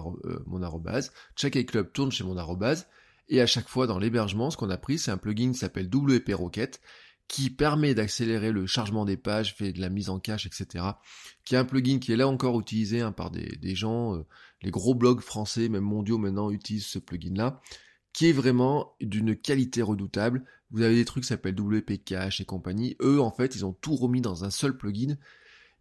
mon 0.46 0.62
arrobase, 0.62 1.12
Check 1.36 1.66
Club 1.66 1.92
tourne 1.92 2.10
chez 2.10 2.24
mon 2.24 2.36
arrobase, 2.36 2.88
et 3.28 3.40
à 3.40 3.46
chaque 3.46 3.68
fois 3.68 3.86
dans 3.86 3.98
l'hébergement, 3.98 4.50
ce 4.50 4.56
qu'on 4.56 4.70
a 4.70 4.78
pris, 4.78 4.98
c'est 4.98 5.10
un 5.10 5.18
plugin 5.18 5.52
qui 5.52 5.58
s'appelle 5.58 5.88
WP 5.94 6.32
Rocket, 6.32 6.80
qui 7.28 7.50
permet 7.50 7.94
d'accélérer 7.94 8.52
le 8.52 8.66
chargement 8.66 9.04
des 9.04 9.16
pages, 9.16 9.54
fait 9.54 9.72
de 9.72 9.80
la 9.80 9.88
mise 9.88 10.10
en 10.10 10.18
cache, 10.18 10.46
etc. 10.46 10.84
Qui 11.44 11.54
est 11.54 11.58
un 11.58 11.64
plugin 11.64 11.98
qui 11.98 12.12
est 12.12 12.16
là 12.16 12.28
encore 12.28 12.58
utilisé 12.60 13.00
hein, 13.00 13.12
par 13.12 13.30
des, 13.30 13.74
gens, 13.74 14.14
euh, 14.14 14.24
les 14.62 14.70
gros 14.70 14.94
blogs 14.94 15.20
français, 15.20 15.68
même 15.68 15.82
mondiaux 15.84 16.18
maintenant 16.18 16.50
utilisent 16.50 16.86
ce 16.86 16.98
plugin-là, 16.98 17.60
qui 18.12 18.28
est 18.28 18.32
vraiment 18.32 18.94
d'une 19.00 19.36
qualité 19.36 19.82
redoutable. 19.82 20.44
Vous 20.70 20.82
avez 20.82 20.94
des 20.94 21.04
trucs 21.04 21.22
qui 21.24 21.28
s'appellent 21.28 21.58
WP 21.58 22.04
Cache 22.04 22.40
et 22.40 22.44
compagnie. 22.44 22.96
Eux, 23.00 23.20
en 23.20 23.30
fait, 23.30 23.54
ils 23.54 23.64
ont 23.64 23.72
tout 23.72 23.94
remis 23.94 24.20
dans 24.20 24.44
un 24.44 24.50
seul 24.50 24.76
plugin. 24.76 25.16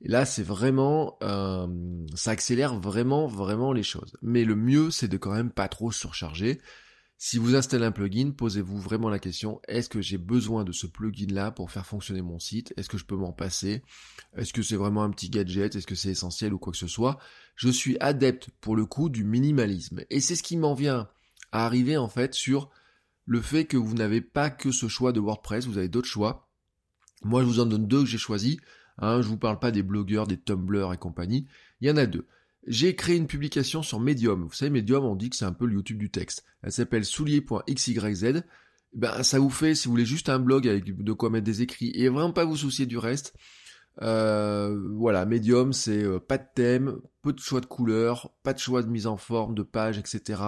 Et 0.02 0.10
là, 0.10 0.26
c'est 0.26 0.44
vraiment, 0.44 1.18
euh, 1.24 1.68
ça 2.14 2.32
accélère 2.32 2.80
vraiment, 2.80 3.28
vraiment 3.28 3.74
les 3.74 3.84
choses. 3.84 4.16
Mais 4.22 4.44
le 4.44 4.56
mieux, 4.56 4.92
c'est 4.92 5.08
de 5.08 5.18
quand 5.18 5.34
même 5.34 5.52
pas 5.52 5.68
trop 5.68 5.92
surcharger. 5.92 6.60
Si 7.18 7.38
vous 7.38 7.56
installez 7.56 7.86
un 7.86 7.92
plugin, 7.92 8.32
posez-vous 8.32 8.78
vraiment 8.78 9.10
la 9.10 9.20
question, 9.20 9.62
est-ce 9.70 9.88
que 9.88 10.02
j'ai 10.02 10.18
besoin 10.18 10.66
de 10.66 10.74
ce 10.74 10.86
plugin-là 10.86 11.50
pour 11.50 11.72
faire 11.72 11.86
fonctionner 11.86 12.22
mon 12.22 12.40
site? 12.40 12.74
Est-ce 12.76 12.90
que 12.90 12.98
je 12.98 13.06
peux 13.06 13.16
m'en 13.16 13.32
passer? 13.32 13.84
Est-ce 14.36 14.52
que 14.52 14.62
c'est 14.62 14.76
vraiment 14.76 15.02
un 15.02 15.10
petit 15.12 15.30
gadget? 15.30 15.76
Est-ce 15.76 15.88
que 15.88 15.96
c'est 15.96 16.10
essentiel 16.10 16.54
ou 16.54 16.60
quoi 16.60 16.74
que 16.74 16.78
ce 16.78 16.88
soit? 16.88 17.18
Je 17.56 17.70
suis 17.70 17.98
adepte 18.02 18.50
pour 18.60 18.76
le 18.76 18.86
coup 18.86 19.10
du 19.10 19.24
minimalisme. 19.24 20.04
Et 20.10 20.20
c'est 20.20 20.36
ce 20.36 20.44
qui 20.44 20.58
m'en 20.58 20.74
vient 20.74 21.08
à 21.54 21.66
arriver 21.66 21.96
en 21.96 22.10
fait 22.10 22.34
sur 22.34 22.70
le 23.26 23.42
fait 23.42 23.66
que 23.66 23.78
vous 23.78 23.96
n'avez 23.96 24.22
pas 24.22 24.50
que 24.50 24.72
ce 24.72 24.88
choix 24.88 25.12
de 25.12 25.20
WordPress, 25.20 25.66
vous 25.66 25.78
avez 25.78 25.88
d'autres 25.88 26.08
choix. 26.08 26.50
Moi, 27.24 27.42
je 27.42 27.48
vous 27.48 27.60
en 27.60 27.66
donne 27.66 27.88
deux 27.88 28.02
que 28.02 28.10
j'ai 28.10 28.18
choisis. 28.18 28.58
Hein, 28.98 29.22
je 29.22 29.28
vous 29.28 29.38
parle 29.38 29.60
pas 29.60 29.72
des 29.72 29.84
blogueurs, 29.84 30.28
des 30.28 30.38
Tumblr 30.38 30.94
et 30.94 30.98
compagnie. 30.98 31.48
Il 31.82 31.88
y 31.88 31.92
en 31.92 31.98
a 31.98 32.06
deux. 32.06 32.28
J'ai 32.68 32.96
créé 32.96 33.16
une 33.16 33.28
publication 33.28 33.84
sur 33.84 34.00
Medium. 34.00 34.44
Vous 34.44 34.54
savez, 34.54 34.72
Medium, 34.72 35.04
on 35.06 35.16
dit 35.16 35.30
que 35.30 35.36
c'est 35.36 35.46
un 35.46 35.54
peu 35.54 35.66
le 35.66 35.74
YouTube 35.74 35.98
du 35.98 36.10
texte. 36.10 36.44
Elle 36.62 36.72
s'appelle 36.72 37.06
soulier.xyz. 37.06 38.44
Ben, 38.94 39.24
ça 39.24 39.40
vous 39.40 39.50
fait, 39.50 39.76
si 39.76 39.88
vous 39.88 39.92
voulez 39.92 40.06
juste 40.06 40.30
un 40.30 40.40
blog 40.40 40.68
avec 40.68 40.86
de 40.86 41.14
quoi 41.14 41.30
mettre 41.30 41.44
des 41.44 41.62
écrits 41.62 41.92
et 41.94 42.08
vraiment 42.08 42.32
pas 42.32 42.46
vous 42.46 42.56
soucier 42.56 42.86
du 42.86 42.98
reste. 42.98 43.36
Euh, 44.02 44.78
voilà, 44.94 45.26
Medium, 45.26 45.74
c'est 45.74 46.04
euh, 46.04 46.20
pas 46.20 46.38
de 46.38 46.46
thème, 46.54 47.00
peu 47.22 47.34
de 47.34 47.40
choix 47.40 47.62
de 47.62 47.66
couleurs, 47.66 48.32
pas 48.44 48.54
de 48.54 48.60
choix 48.60 48.84
de 48.84 48.90
mise 48.90 49.08
en 49.08 49.18
forme, 49.18 49.54
de 49.54 49.64
page, 49.64 49.98
etc. 49.98 50.42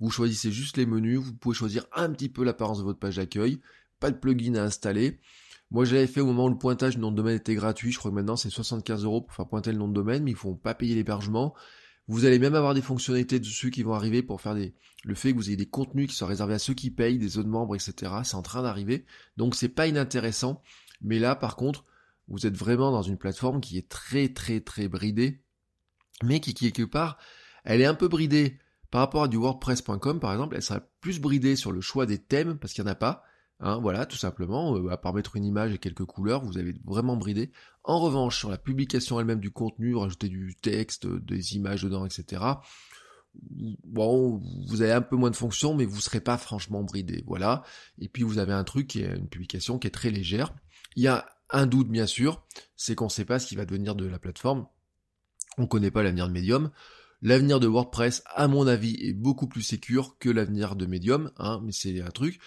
Vous 0.00 0.10
choisissez 0.10 0.52
juste 0.52 0.76
les 0.76 0.86
menus, 0.86 1.18
vous 1.18 1.34
pouvez 1.34 1.54
choisir 1.54 1.86
un 1.94 2.10
petit 2.10 2.28
peu 2.28 2.44
l'apparence 2.44 2.78
de 2.78 2.84
votre 2.84 2.98
page 2.98 3.16
d'accueil, 3.16 3.60
pas 3.98 4.10
de 4.10 4.16
plugin 4.16 4.54
à 4.54 4.62
installer. 4.62 5.20
Moi, 5.70 5.84
je 5.84 5.94
l'avais 5.94 6.06
fait 6.06 6.20
au 6.20 6.26
moment 6.26 6.46
où 6.46 6.50
le 6.50 6.58
pointage 6.58 6.94
du 6.94 7.00
nom 7.00 7.10
de 7.10 7.16
domaine 7.16 7.36
était 7.36 7.54
gratuit. 7.54 7.90
Je 7.90 7.98
crois 7.98 8.10
que 8.10 8.14
maintenant, 8.14 8.36
c'est 8.36 8.50
75 8.50 9.04
euros 9.04 9.22
pour 9.22 9.34
faire 9.34 9.48
pointer 9.48 9.72
le 9.72 9.78
nom 9.78 9.88
de 9.88 9.94
domaine, 9.94 10.22
mais 10.22 10.30
il 10.30 10.36
faut 10.36 10.54
pas 10.54 10.74
payer 10.74 10.94
l'hébergement. 10.94 11.54
Vous 12.08 12.24
allez 12.24 12.38
même 12.38 12.54
avoir 12.54 12.74
des 12.74 12.82
fonctionnalités 12.82 13.40
dessus 13.40 13.72
qui 13.72 13.82
vont 13.82 13.94
arriver 13.94 14.22
pour 14.22 14.40
faire 14.40 14.54
des, 14.54 14.74
le 15.02 15.14
fait 15.14 15.32
que 15.32 15.36
vous 15.36 15.48
ayez 15.48 15.56
des 15.56 15.66
contenus 15.66 16.08
qui 16.08 16.14
soient 16.14 16.28
réservés 16.28 16.54
à 16.54 16.58
ceux 16.60 16.74
qui 16.74 16.90
payent, 16.90 17.18
des 17.18 17.38
autres 17.38 17.48
membres, 17.48 17.74
etc. 17.74 18.12
C'est 18.22 18.36
en 18.36 18.42
train 18.42 18.62
d'arriver. 18.62 19.06
Donc, 19.36 19.56
c'est 19.56 19.68
pas 19.68 19.88
inintéressant. 19.88 20.62
Mais 21.00 21.18
là, 21.18 21.34
par 21.34 21.56
contre, 21.56 21.84
vous 22.28 22.46
êtes 22.46 22.56
vraiment 22.56 22.92
dans 22.92 23.02
une 23.02 23.18
plateforme 23.18 23.60
qui 23.60 23.76
est 23.76 23.88
très, 23.88 24.28
très, 24.28 24.60
très 24.60 24.88
bridée, 24.88 25.42
mais 26.22 26.40
qui, 26.40 26.54
quelque 26.54 26.82
part, 26.84 27.18
elle 27.64 27.80
est 27.80 27.86
un 27.86 27.94
peu 27.94 28.08
bridée 28.08 28.58
par 28.90 29.00
rapport 29.00 29.24
à 29.24 29.28
du 29.28 29.36
WordPress.com, 29.36 30.20
par 30.20 30.32
exemple. 30.32 30.56
Elle 30.56 30.62
sera 30.62 30.80
plus 31.00 31.20
bridée 31.20 31.56
sur 31.56 31.72
le 31.72 31.80
choix 31.80 32.06
des 32.06 32.18
thèmes, 32.18 32.58
parce 32.58 32.72
qu'il 32.72 32.84
n'y 32.84 32.90
en 32.90 32.92
a 32.92 32.96
pas. 32.96 33.24
Hein, 33.58 33.78
voilà, 33.80 34.04
tout 34.04 34.18
simplement, 34.18 34.76
euh, 34.76 34.90
à 34.90 34.98
part 34.98 35.14
mettre 35.14 35.36
une 35.36 35.44
image 35.44 35.72
et 35.72 35.78
quelques 35.78 36.04
couleurs, 36.04 36.44
vous 36.44 36.58
avez 36.58 36.74
vraiment 36.84 37.16
bridé. 37.16 37.50
En 37.84 38.00
revanche, 38.00 38.38
sur 38.38 38.50
la 38.50 38.58
publication 38.58 39.18
elle-même 39.18 39.40
du 39.40 39.50
contenu, 39.50 39.96
rajouter 39.96 40.28
du 40.28 40.54
texte, 40.60 41.06
des 41.06 41.56
images 41.56 41.82
dedans, 41.82 42.04
etc. 42.04 42.42
Bon, 43.84 44.42
vous 44.68 44.82
avez 44.82 44.92
un 44.92 45.00
peu 45.00 45.16
moins 45.16 45.30
de 45.30 45.36
fonctions, 45.36 45.74
mais 45.74 45.86
vous 45.86 46.00
serez 46.00 46.20
pas 46.20 46.36
franchement 46.36 46.82
bridé, 46.82 47.24
voilà. 47.26 47.62
Et 47.98 48.08
puis 48.08 48.22
vous 48.22 48.38
avez 48.38 48.52
un 48.52 48.64
truc 48.64 48.88
qui 48.88 49.00
est 49.00 49.16
une 49.16 49.28
publication 49.28 49.78
qui 49.78 49.86
est 49.86 49.90
très 49.90 50.10
légère. 50.10 50.54
Il 50.94 51.02
y 51.02 51.08
a 51.08 51.26
un 51.50 51.66
doute 51.66 51.88
bien 51.88 52.06
sûr, 52.06 52.44
c'est 52.76 52.94
qu'on 52.94 53.06
ne 53.06 53.10
sait 53.10 53.24
pas 53.24 53.38
ce 53.38 53.46
qui 53.46 53.56
va 53.56 53.64
devenir 53.64 53.94
de 53.94 54.06
la 54.06 54.18
plateforme. 54.18 54.66
On 55.58 55.62
ne 55.62 55.66
connaît 55.66 55.90
pas 55.90 56.02
l'avenir 56.02 56.28
de 56.28 56.32
Medium. 56.32 56.70
L'avenir 57.26 57.58
de 57.58 57.66
WordPress, 57.66 58.22
à 58.36 58.46
mon 58.46 58.68
avis, 58.68 58.96
est 59.00 59.12
beaucoup 59.12 59.48
plus 59.48 59.62
sécure 59.62 60.16
que 60.20 60.30
l'avenir 60.30 60.76
de 60.76 60.86
Medium, 60.86 61.32
hein, 61.38 61.60
mais 61.64 61.72
c'est 61.72 62.00
un 62.00 62.10
truc. 62.10 62.38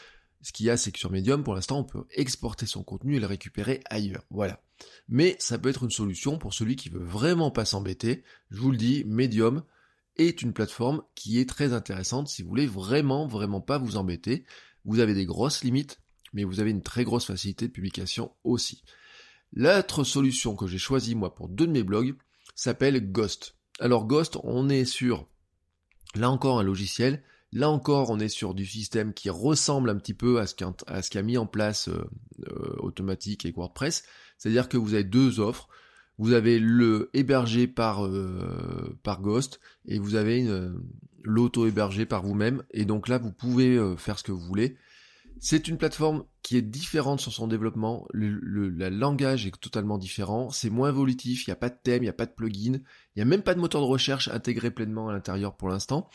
Ce 0.41 0.53
qu'il 0.53 0.67
y 0.67 0.69
a, 0.69 0.77
c'est 0.77 0.93
que 0.93 0.99
sur 0.99 1.11
Medium, 1.11 1.43
pour 1.43 1.53
l'instant, 1.53 1.79
on 1.79 1.83
peut 1.83 2.05
exporter 2.11 2.65
son 2.65 2.81
contenu 2.81 3.17
et 3.17 3.19
le 3.19 3.25
récupérer 3.25 3.81
ailleurs. 3.89 4.23
Voilà. 4.29 4.63
Mais 5.09 5.35
ça 5.37 5.59
peut 5.59 5.67
être 5.67 5.83
une 5.83 5.91
solution 5.91 6.37
pour 6.37 6.53
celui 6.53 6.77
qui 6.77 6.87
veut 6.87 7.03
vraiment 7.03 7.51
pas 7.51 7.65
s'embêter. 7.65 8.23
Je 8.51 8.61
vous 8.61 8.71
le 8.71 8.77
dis, 8.77 9.03
Medium 9.05 9.63
est 10.15 10.41
une 10.41 10.53
plateforme 10.53 11.03
qui 11.13 11.41
est 11.41 11.49
très 11.49 11.73
intéressante 11.73 12.29
si 12.29 12.41
vous 12.41 12.47
voulez 12.47 12.65
vraiment, 12.65 13.27
vraiment 13.27 13.59
pas 13.59 13.79
vous 13.79 13.97
embêter. 13.97 14.45
Vous 14.85 14.99
avez 14.99 15.13
des 15.13 15.25
grosses 15.25 15.61
limites, 15.61 15.99
mais 16.31 16.45
vous 16.45 16.61
avez 16.61 16.71
une 16.71 16.83
très 16.83 17.03
grosse 17.03 17.25
facilité 17.25 17.67
de 17.67 17.73
publication 17.73 18.31
aussi. 18.45 18.81
L'autre 19.51 20.05
solution 20.05 20.55
que 20.55 20.67
j'ai 20.67 20.77
choisie 20.77 21.15
moi 21.15 21.35
pour 21.35 21.49
deux 21.49 21.67
de 21.67 21.73
mes 21.73 21.83
blogs 21.83 22.15
s'appelle 22.55 23.11
Ghost. 23.11 23.58
Alors 23.79 24.05
Ghost, 24.05 24.37
on 24.43 24.69
est 24.69 24.85
sur, 24.85 25.27
là 26.15 26.29
encore, 26.29 26.59
un 26.59 26.63
logiciel 26.63 27.23
Là 27.51 27.69
encore, 27.69 28.11
on 28.11 28.19
est 28.19 28.29
sur 28.29 28.53
du 28.53 28.65
système 28.65 29.13
qui 29.13 29.29
ressemble 29.29 29.89
un 29.89 29.95
petit 29.95 30.13
peu 30.13 30.39
à 30.39 30.45
ce 30.45 31.09
qu'a 31.09 31.21
mis 31.23 31.37
en 31.37 31.47
place 31.47 31.89
euh, 31.89 32.03
euh, 32.47 32.75
Automatique 32.77 33.45
et 33.45 33.51
WordPress. 33.51 34.03
C'est-à-dire 34.37 34.69
que 34.69 34.77
vous 34.77 34.93
avez 34.93 35.03
deux 35.03 35.39
offres. 35.39 35.67
Vous 36.19 36.33
avez 36.33 36.59
le 36.59 37.09
hébergé 37.13 37.67
par, 37.67 38.05
euh, 38.05 38.97
par 39.03 39.21
Ghost 39.21 39.59
et 39.87 39.99
vous 39.99 40.15
avez 40.15 40.45
l'auto-hébergé 41.23 42.05
par 42.05 42.23
vous-même. 42.23 42.61
Et 42.71 42.83
donc 42.85 43.07
là, 43.07 43.17
vous 43.17 43.31
pouvez 43.31 43.95
faire 43.97 44.19
ce 44.19 44.23
que 44.23 44.33
vous 44.33 44.39
voulez. 44.41 44.75
C'est 45.41 45.67
une 45.67 45.77
plateforme 45.77 46.25
qui 46.41 46.57
est 46.57 46.61
différente 46.61 47.21
sur 47.21 47.31
son 47.31 47.47
développement. 47.47 48.05
Le, 48.11 48.69
langage 48.89 49.45
est 49.45 49.59
totalement 49.59 49.97
différent. 49.97 50.49
C'est 50.49 50.69
moins 50.69 50.89
évolutif. 50.89 51.47
Il 51.47 51.49
n'y 51.49 51.53
a 51.53 51.57
pas 51.57 51.69
de 51.69 51.77
thème, 51.81 52.03
il 52.03 52.07
n'y 52.07 52.09
a 52.09 52.13
pas 52.13 52.25
de 52.25 52.33
plugin. 52.33 52.73
Il 52.73 53.17
n'y 53.17 53.21
a 53.21 53.25
même 53.25 53.43
pas 53.43 53.53
de 53.53 53.59
moteur 53.59 53.81
de 53.81 53.85
recherche 53.85 54.27
intégré 54.27 54.71
pleinement 54.71 55.07
à 55.07 55.13
l'intérieur 55.13 55.55
pour 55.55 55.69
l'instant. 55.69 56.09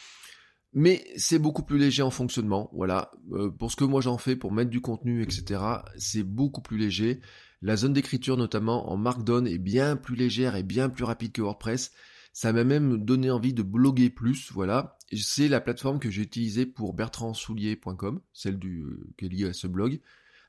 Mais 0.74 1.04
c'est 1.16 1.38
beaucoup 1.38 1.62
plus 1.62 1.78
léger 1.78 2.02
en 2.02 2.10
fonctionnement, 2.10 2.68
voilà. 2.72 3.12
Euh, 3.30 3.48
pour 3.48 3.70
ce 3.70 3.76
que 3.76 3.84
moi 3.84 4.00
j'en 4.00 4.18
fais, 4.18 4.34
pour 4.34 4.50
mettre 4.50 4.70
du 4.70 4.80
contenu, 4.80 5.22
etc., 5.22 5.60
c'est 5.96 6.24
beaucoup 6.24 6.62
plus 6.62 6.76
léger. 6.76 7.20
La 7.62 7.76
zone 7.76 7.92
d'écriture, 7.92 8.36
notamment 8.36 8.90
en 8.90 8.96
Markdown, 8.96 9.46
est 9.46 9.58
bien 9.58 9.94
plus 9.94 10.16
légère 10.16 10.56
et 10.56 10.64
bien 10.64 10.88
plus 10.88 11.04
rapide 11.04 11.30
que 11.30 11.42
WordPress. 11.42 11.92
Ça 12.34 12.52
m'a 12.52 12.64
même 12.64 12.98
donné 12.98 13.30
envie 13.30 13.54
de 13.54 13.62
bloguer 13.62 14.10
plus, 14.10 14.50
voilà. 14.50 14.98
C'est 15.16 15.46
la 15.46 15.60
plateforme 15.60 16.00
que 16.00 16.10
j'ai 16.10 16.22
utilisée 16.22 16.66
pour 16.66 16.92
bertrandsoulier.com, 16.92 18.20
celle 18.32 18.58
euh, 18.64 19.08
qui 19.16 19.26
est 19.26 19.28
liée 19.28 19.48
à 19.48 19.52
ce 19.52 19.68
blog, 19.68 20.00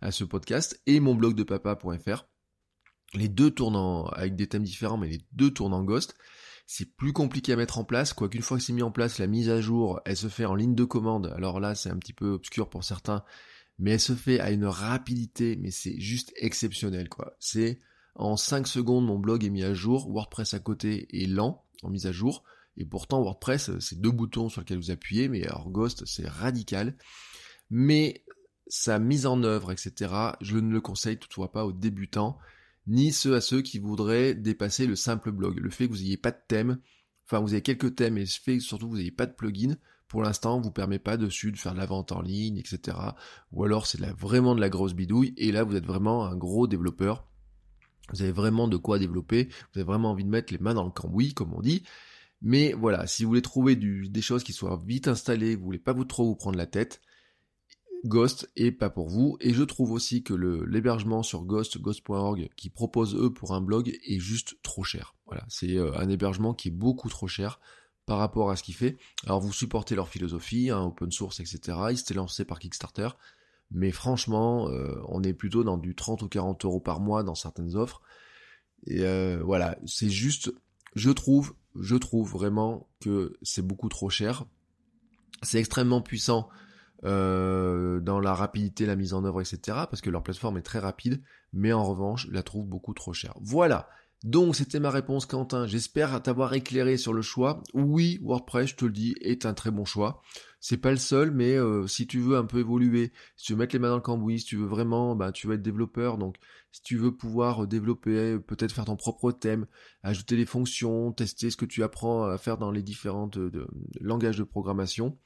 à 0.02 0.12
ce 0.12 0.24
podcast, 0.24 0.82
et 0.88 1.00
mon 1.00 1.14
blog 1.14 1.36
de 1.36 1.44
papa.fr. 1.44 2.26
Les 3.14 3.30
deux 3.30 3.52
tournent 3.52 4.10
avec 4.14 4.36
des 4.36 4.48
thèmes 4.48 4.64
différents, 4.64 4.98
mais 4.98 5.10
les 5.10 5.22
deux 5.34 5.52
tournent 5.52 5.76
en 5.76 5.84
Ghost. 5.84 6.16
C'est 6.66 6.96
plus 6.98 7.14
compliqué 7.14 7.54
à 7.54 7.56
mettre 7.56 7.78
en 7.78 7.84
place, 7.84 8.14
quoiqu'une 8.14 8.42
fois 8.42 8.58
que 8.58 8.64
c'est 8.64 8.74
mis 8.74 8.82
en 8.82 8.90
place, 8.90 9.20
la 9.20 9.28
mise 9.28 9.52
à 9.52 9.62
jour, 9.62 10.02
elle 10.06 10.18
se 10.18 10.28
fait 10.28 10.46
en 10.46 10.56
ligne 10.56 10.74
de 10.74 10.86
commande. 10.86 11.32
Alors 11.36 11.60
là, 11.60 11.76
c'est 11.76 11.92
un 11.92 11.98
petit 11.98 12.14
peu 12.14 12.32
obscur 12.32 12.68
pour 12.68 12.84
certains, 12.84 13.24
mais 13.78 13.92
elle 13.92 14.00
se 14.00 14.16
fait 14.16 14.40
à 14.40 14.50
une 14.50 14.66
rapidité, 14.66 15.56
mais 15.56 15.70
c'est 15.70 16.00
juste 16.00 16.34
exceptionnel, 16.38 17.10
quoi. 17.10 17.36
C'est 17.40 17.80
en 18.16 18.38
5 18.38 18.66
secondes, 18.66 19.06
mon 19.06 19.20
blog 19.20 19.46
est 19.46 19.52
mis 19.52 19.64
à 19.64 19.76
jour, 19.76 20.10
WordPress 20.10 20.56
à 20.56 20.60
côté 20.60 21.08
est 21.22 21.28
lent 21.28 21.65
en 21.84 21.90
mise 21.90 22.08
à 22.08 22.12
jour, 22.12 22.44
et 22.78 22.86
pourtant 22.86 23.22
WordPress, 23.22 23.72
c'est 23.80 24.00
deux 24.00 24.12
boutons 24.12 24.50
sur 24.50 24.62
lesquels 24.62 24.78
vous 24.78 24.92
appuyez, 24.92 25.30
mais 25.30 25.46
alors 25.46 25.70
c'est 26.06 26.28
radical. 26.28 26.98
Mais 27.70 28.26
sa 28.68 29.00
mise 29.00 29.26
en 29.26 29.44
œuvre, 29.44 29.72
etc., 29.72 30.14
je 30.42 30.58
ne 30.58 30.72
le 30.72 30.82
conseille 30.82 31.18
toutefois 31.18 31.52
pas 31.52 31.66
aux 31.66 31.74
débutants 31.74 32.38
ni 32.88 33.12
ceux 33.12 33.36
à 33.36 33.42
ceux 33.42 33.62
qui 33.62 33.80
voudraient 33.80 34.36
dépasser 34.36 34.86
le 34.86 34.96
simple 34.96 35.32
blog. 35.32 35.58
Le 35.60 35.70
fait 35.70 35.88
que 35.88 35.94
vous 35.94 36.00
n'ayez 36.00 36.18
pas 36.18 36.32
de 36.32 36.42
thème, 36.48 36.80
enfin 37.26 37.40
vous 37.40 37.54
avez 37.54 37.62
quelques 37.62 37.96
thèmes 37.96 38.18
et 38.18 38.22
le 38.22 38.26
fait 38.28 38.58
que 38.58 38.86
vous 38.86 38.98
n'ayez 38.98 39.12
pas 39.12 39.26
de 39.26 39.34
plugin, 39.34 39.76
pour 40.08 40.22
l'instant, 40.22 40.62
vous 40.62 40.72
permet 40.72 41.00
pas 41.00 41.18
dessus 41.18 41.52
de 41.52 41.58
faire 41.58 41.74
de 41.74 41.80
la 41.80 41.88
vente 41.88 42.12
en 42.12 42.22
ligne, 42.22 42.58
etc. 42.58 42.98
Ou 43.52 43.64
alors 43.64 43.88
c'est 43.88 44.00
vraiment 44.02 44.54
de 44.54 44.62
la 44.62 44.70
grosse 44.70 44.94
bidouille, 44.94 45.34
et 45.38 45.52
là 45.52 45.64
vous 45.64 45.76
êtes 45.76 45.86
vraiment 45.86 46.26
un 46.26 46.36
gros 46.36 46.68
développeur. 46.68 47.28
Vous 48.12 48.22
avez 48.22 48.32
vraiment 48.32 48.68
de 48.68 48.78
quoi 48.78 49.00
développer, 49.00 49.46
vous 49.46 49.80
avez 49.80 49.84
vraiment 49.84 50.12
envie 50.12 50.24
de 50.24 50.30
mettre 50.30 50.54
les 50.54 50.60
mains 50.60 50.74
dans 50.74 50.84
le 50.84 50.92
cambouis, 50.92 51.34
comme 51.34 51.54
on 51.54 51.62
dit. 51.62 51.84
Mais 52.42 52.74
voilà, 52.74 53.08
si 53.08 53.24
vous 53.24 53.30
voulez 53.30 53.42
trouver 53.42 53.76
des 53.76 54.22
choses 54.22 54.44
qui 54.44 54.54
soient 54.54 54.82
vite 54.86 55.08
installées, 55.08 55.56
vous 55.56 55.66
voulez 55.66 55.80
pas 55.80 55.94
vous 55.94 56.06
trop 56.06 56.26
vous 56.26 56.36
prendre 56.36 56.58
la 56.58 56.68
tête, 56.68 57.02
Ghost 58.06 58.52
est 58.56 58.72
pas 58.72 58.90
pour 58.90 59.10
vous. 59.10 59.38
Et 59.42 59.54
je 59.54 59.64
trouve 59.64 59.92
aussi 59.92 60.24
que 60.24 60.34
l'hébergement 60.34 61.24
sur 61.24 61.44
Ghost, 61.44 61.80
ghost.org, 61.80 62.50
qui 62.56 62.70
propose 62.70 63.16
eux 63.16 63.34
pour 63.34 63.54
un 63.54 63.62
blog, 63.62 63.98
est 64.06 64.20
juste 64.20 64.58
trop 64.62 64.84
cher. 64.84 65.16
Voilà, 65.26 65.44
c'est 65.50 65.76
euh, 65.78 65.98
un 65.98 66.08
hébergement 66.10 66.54
qui 66.54 66.68
est 66.68 66.72
beaucoup 66.72 67.10
trop 67.10 67.28
cher 67.28 67.60
par 68.06 68.20
rapport 68.20 68.52
à 68.52 68.56
ce 68.56 68.64
qu'il 68.64 68.76
fait. 68.76 68.98
Alors 69.26 69.42
vous 69.42 69.52
supportez 69.52 69.96
leur 69.96 70.10
philosophie, 70.10 70.70
hein, 70.70 70.84
open 70.84 71.12
source, 71.12 71.40
etc. 71.40 71.78
Ils 71.90 71.98
s'étaient 71.98 72.14
lancés 72.14 72.46
par 72.46 72.60
Kickstarter. 72.60 73.10
Mais 73.72 73.92
franchement, 73.92 74.70
euh, 74.70 75.02
on 75.08 75.24
est 75.24 75.34
plutôt 75.34 75.64
dans 75.64 75.78
du 75.78 75.96
30 75.96 76.22
ou 76.22 76.30
40 76.30 76.66
euros 76.66 76.80
par 76.80 77.00
mois 77.00 77.24
dans 77.24 77.36
certaines 77.36 77.76
offres. 77.76 78.02
Et 78.88 79.04
euh, 79.04 79.42
voilà, 79.44 79.78
c'est 79.86 80.10
juste, 80.10 80.54
je 80.96 81.10
trouve, 81.10 81.56
je 81.80 81.96
trouve 81.96 82.32
vraiment 82.32 82.88
que 83.02 83.38
c'est 83.42 83.66
beaucoup 83.66 83.90
trop 83.90 84.10
cher. 84.10 84.46
C'est 85.42 85.60
extrêmement 85.60 86.02
puissant 86.02 86.50
euh, 87.04 88.00
dans 88.00 88.20
la 88.20 88.34
rapidité, 88.34 88.86
la 88.86 88.96
mise 88.96 89.14
en 89.14 89.26
œuvre, 89.26 89.42
etc. 89.42 89.60
Parce 89.90 90.02
que 90.02 90.10
leur 90.10 90.24
plateforme 90.24 90.58
est 90.58 90.64
très 90.64 90.80
rapide, 90.80 91.22
mais 91.52 91.74
en 91.74 91.84
revanche, 91.84 92.28
la 92.32 92.44
trouve 92.44 92.66
beaucoup 92.68 92.94
trop 92.94 93.14
chère. 93.14 93.34
Voilà, 93.42 93.90
Donc 94.24 94.56
c'était 94.56 94.80
ma 94.80 94.90
réponse 94.90 95.26
Quentin, 95.26 95.68
j'espère 95.68 96.22
t'avoir 96.24 96.54
éclairé 96.54 96.98
sur 96.98 97.14
le 97.14 97.22
choix. 97.22 97.62
Oui, 97.74 98.20
WordPress, 98.24 98.70
je 98.70 98.76
te 98.76 98.86
le 98.86 98.92
dis, 98.92 99.16
est 99.22 99.46
un 99.46 99.54
très 99.54 99.72
bon 99.72 99.86
choix. 99.86 100.22
C'est 100.60 100.78
pas 100.78 100.90
le 100.90 100.98
seul, 100.98 101.30
mais 101.30 101.56
euh, 101.56 101.86
si 101.86 102.08
tu 102.08 102.20
veux 102.20 102.36
un 102.38 102.46
peu 102.46 102.60
évoluer, 102.60 103.12
si 103.36 103.46
tu 103.46 103.54
veux 103.54 103.60
mettre 103.60 103.76
les 103.76 103.80
mains 103.80 103.90
dans 103.90 103.98
le 103.98 104.02
cambouis, 104.02 104.40
si 104.40 104.46
tu 104.46 104.56
veux 104.56 104.66
vraiment, 104.66 105.16
bah, 105.16 105.32
tu 105.32 105.46
veux 105.46 105.54
être 105.54 105.62
développeur, 105.62 106.18
donc 106.18 106.38
si 106.72 106.82
tu 106.82 106.98
veux 106.98 107.16
pouvoir 107.16 107.68
développer, 107.68 108.40
peut-être 108.40 108.72
faire 108.72 108.86
ton 108.86 108.96
propre 108.96 109.32
thème, 109.32 109.68
ajouter 110.02 110.36
des 110.36 110.48
fonctions, 110.48 111.12
tester 111.12 111.52
ce 111.52 111.58
que 111.58 111.66
tu 111.66 111.84
apprends 111.84 112.24
à 112.24 112.40
faire 112.40 112.58
dans 112.58 112.72
les 112.72 112.82
différents 112.82 113.30
langages 114.02 114.40
de 114.40 114.44
programmation, 114.44 115.20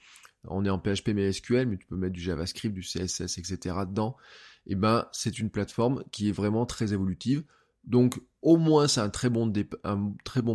on 0.43 0.65
est 0.65 0.69
en 0.69 0.79
PHP 0.79 1.09
mais 1.15 1.31
SQL, 1.31 1.67
mais 1.67 1.77
tu 1.77 1.87
peux 1.87 1.95
mettre 1.95 2.13
du 2.13 2.21
JavaScript, 2.21 2.73
du 2.73 2.81
CSS, 2.81 3.37
etc. 3.37 3.57
dedans, 3.87 4.17
et 4.65 4.73
eh 4.73 4.75
ben 4.75 5.07
c'est 5.11 5.39
une 5.39 5.49
plateforme 5.49 6.03
qui 6.11 6.29
est 6.29 6.33
vraiment 6.33 6.65
très 6.65 6.93
évolutive. 6.93 7.43
Donc 7.83 8.21
au 8.41 8.57
moins 8.57 8.87
c'est 8.87 9.01
un 9.01 9.09
très 9.09 9.29
bon 9.29 9.47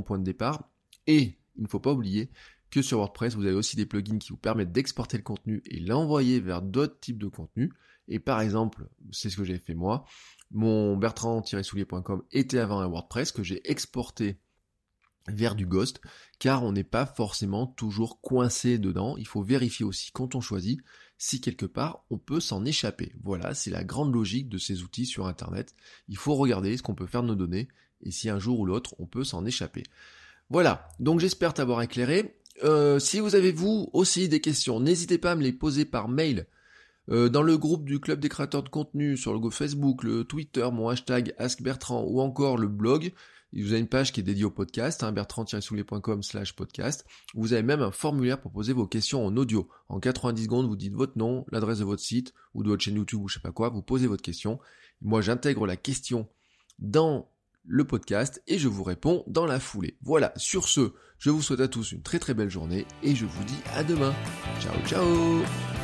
point 0.03 0.19
de 0.19 0.25
départ. 0.25 0.71
Et 1.07 1.39
il 1.57 1.63
ne 1.63 1.69
faut 1.69 1.81
pas 1.81 1.93
oublier 1.93 2.31
que 2.71 2.83
sur 2.83 2.99
WordPress, 2.99 3.37
vous 3.37 3.45
avez 3.45 3.55
aussi 3.55 3.77
des 3.77 3.87
plugins 3.87 4.19
qui 4.19 4.31
vous 4.31 4.37
permettent 4.37 4.73
d'exporter 4.73 5.17
le 5.17 5.23
contenu 5.23 5.63
et 5.67 5.79
l'envoyer 5.79 6.41
vers 6.41 6.61
d'autres 6.61 6.99
types 6.99 7.19
de 7.19 7.29
contenus. 7.29 7.71
Et 8.09 8.19
par 8.19 8.41
exemple, 8.41 8.89
c'est 9.13 9.31
ce 9.31 9.37
que 9.37 9.45
j'ai 9.45 9.59
fait 9.59 9.75
moi. 9.75 10.05
Mon 10.51 10.97
bertrand-soulier.com 10.97 12.23
était 12.33 12.59
avant 12.59 12.81
un 12.81 12.87
WordPress 12.87 13.33
que 13.33 13.43
j'ai 13.43 13.71
exporté 13.71 14.41
vers 15.29 15.55
du 15.55 15.67
Ghost, 15.67 16.01
car 16.39 16.65
on 16.65 16.73
n'est 16.73 16.85
pas 16.85 17.07
forcément 17.07 17.67
toujours 17.67 18.21
coincé 18.21 18.79
dedans. 18.79 19.17
Il 19.17 19.27
faut 19.27 19.43
vérifier 19.43 19.87
aussi 19.87 20.11
quand 20.13 20.35
on 20.35 20.41
choisit 20.41 20.81
si 21.18 21.40
quelque 21.40 21.66
part 21.66 22.05
on 22.11 22.18
peut 22.18 22.40
s'en 22.40 22.64
échapper. 22.64 23.12
Voilà, 23.22 23.55
c'est 23.55 23.70
la 23.70 23.85
grande 23.85 24.14
logique 24.14 24.48
de 24.48 24.59
ces 24.59 24.83
outils 24.83 25.07
sur 25.07 25.27
Internet. 25.27 25.74
Il 26.09 26.16
faut 26.16 26.35
regarder 26.35 26.77
ce 26.77 26.83
qu'on 26.83 26.94
peut 26.94 27.07
faire 27.07 27.22
de 27.22 27.29
nos 27.29 27.35
données 27.35 27.68
et 28.03 28.11
si 28.11 28.29
un 28.29 28.38
jour 28.38 28.61
ou 28.61 28.66
l'autre 28.66 28.94
on 28.98 29.07
peut 29.07 29.24
s'en 29.24 29.44
échapper. 29.44 29.85
Voilà, 30.50 30.88
donc 31.00 31.20
j'espère 31.20 31.55
t'avoir 31.55 31.83
éclairé. 31.83 32.38
Euh, 32.62 32.98
si 32.98 33.18
vous 33.18 33.35
avez 33.35 33.53
vous 33.53 33.88
aussi 33.92 34.29
des 34.29 34.40
questions, 34.40 34.79
n'hésitez 34.79 35.18
pas 35.18 35.33
à 35.33 35.37
me 35.37 35.42
les 35.42 35.53
poser 35.53 35.85
par 35.85 36.09
mail. 36.09 36.46
Euh, 37.11 37.29
dans 37.29 37.42
le 37.42 37.59
groupe 37.59 37.85
du 37.85 38.00
club 38.00 38.20
des 38.20 38.29
créateurs 38.29 38.62
de 38.62 38.68
contenu, 38.68 39.16
sur 39.16 39.38
le 39.38 39.50
Facebook, 39.50 40.05
le 40.05 40.24
Twitter, 40.24 40.66
mon 40.72 40.88
hashtag 40.88 41.35
AskBertrand 41.38 42.05
ou 42.05 42.20
encore 42.20 42.57
le 42.57 42.68
blog, 42.68 43.12
vous 43.62 43.73
avez 43.73 43.81
une 43.81 43.88
page 43.88 44.12
qui 44.12 44.21
est 44.21 44.25
dédiée 44.25 44.45
au 44.45 44.51
podcast, 44.51 45.03
hein, 45.03 45.12
bertrand-soulier.com 45.12 46.23
slash 46.23 46.55
podcast. 46.55 47.05
Vous 47.35 47.53
avez 47.53 47.62
même 47.62 47.83
un 47.83 47.93
formulaire 47.93 48.40
pour 48.40 48.53
poser 48.53 48.73
vos 48.73 48.87
questions 48.87 49.25
en 49.25 49.37
audio. 49.37 49.69
En 49.88 50.01
90 50.01 50.45
secondes, 50.45 50.67
vous 50.67 50.77
dites 50.77 50.95
votre 50.95 51.17
nom, 51.17 51.45
l'adresse 51.53 51.79
de 51.79 51.85
votre 51.85 52.03
site 52.03 52.35
ou 52.55 52.62
de 52.62 52.69
votre 52.69 52.83
chaîne 52.83 52.97
YouTube 52.97 53.21
ou 53.23 53.29
je 53.29 53.35
sais 53.35 53.40
pas 53.40 53.53
quoi, 53.53 53.69
vous 53.69 53.83
posez 53.83 54.07
votre 54.07 54.23
question. 54.23 54.59
Moi, 55.03 55.21
j'intègre 55.21 55.67
la 55.67 55.77
question 55.77 56.29
dans 56.79 57.29
le 57.64 57.85
podcast 57.85 58.43
et 58.47 58.59
je 58.59 58.69
vous 58.69 58.83
réponds 58.83 59.25
dans 59.27 59.47
la 59.47 59.61
foulée. 59.61 59.97
Voilà, 60.03 60.33
sur 60.37 60.69
ce, 60.69 60.93
je 61.19 61.31
vous 61.31 61.43
souhaite 61.43 61.61
à 61.61 61.69
tous 61.69 61.93
une 61.93 62.03
très 62.03 62.19
très 62.19 62.35
belle 62.35 62.51
journée 62.51 62.87
et 63.03 63.14
je 63.14 63.25
vous 63.25 63.45
dis 63.45 63.61
à 63.75 63.85
demain. 63.85 64.14
Ciao 64.61 64.75
ciao 64.87 65.84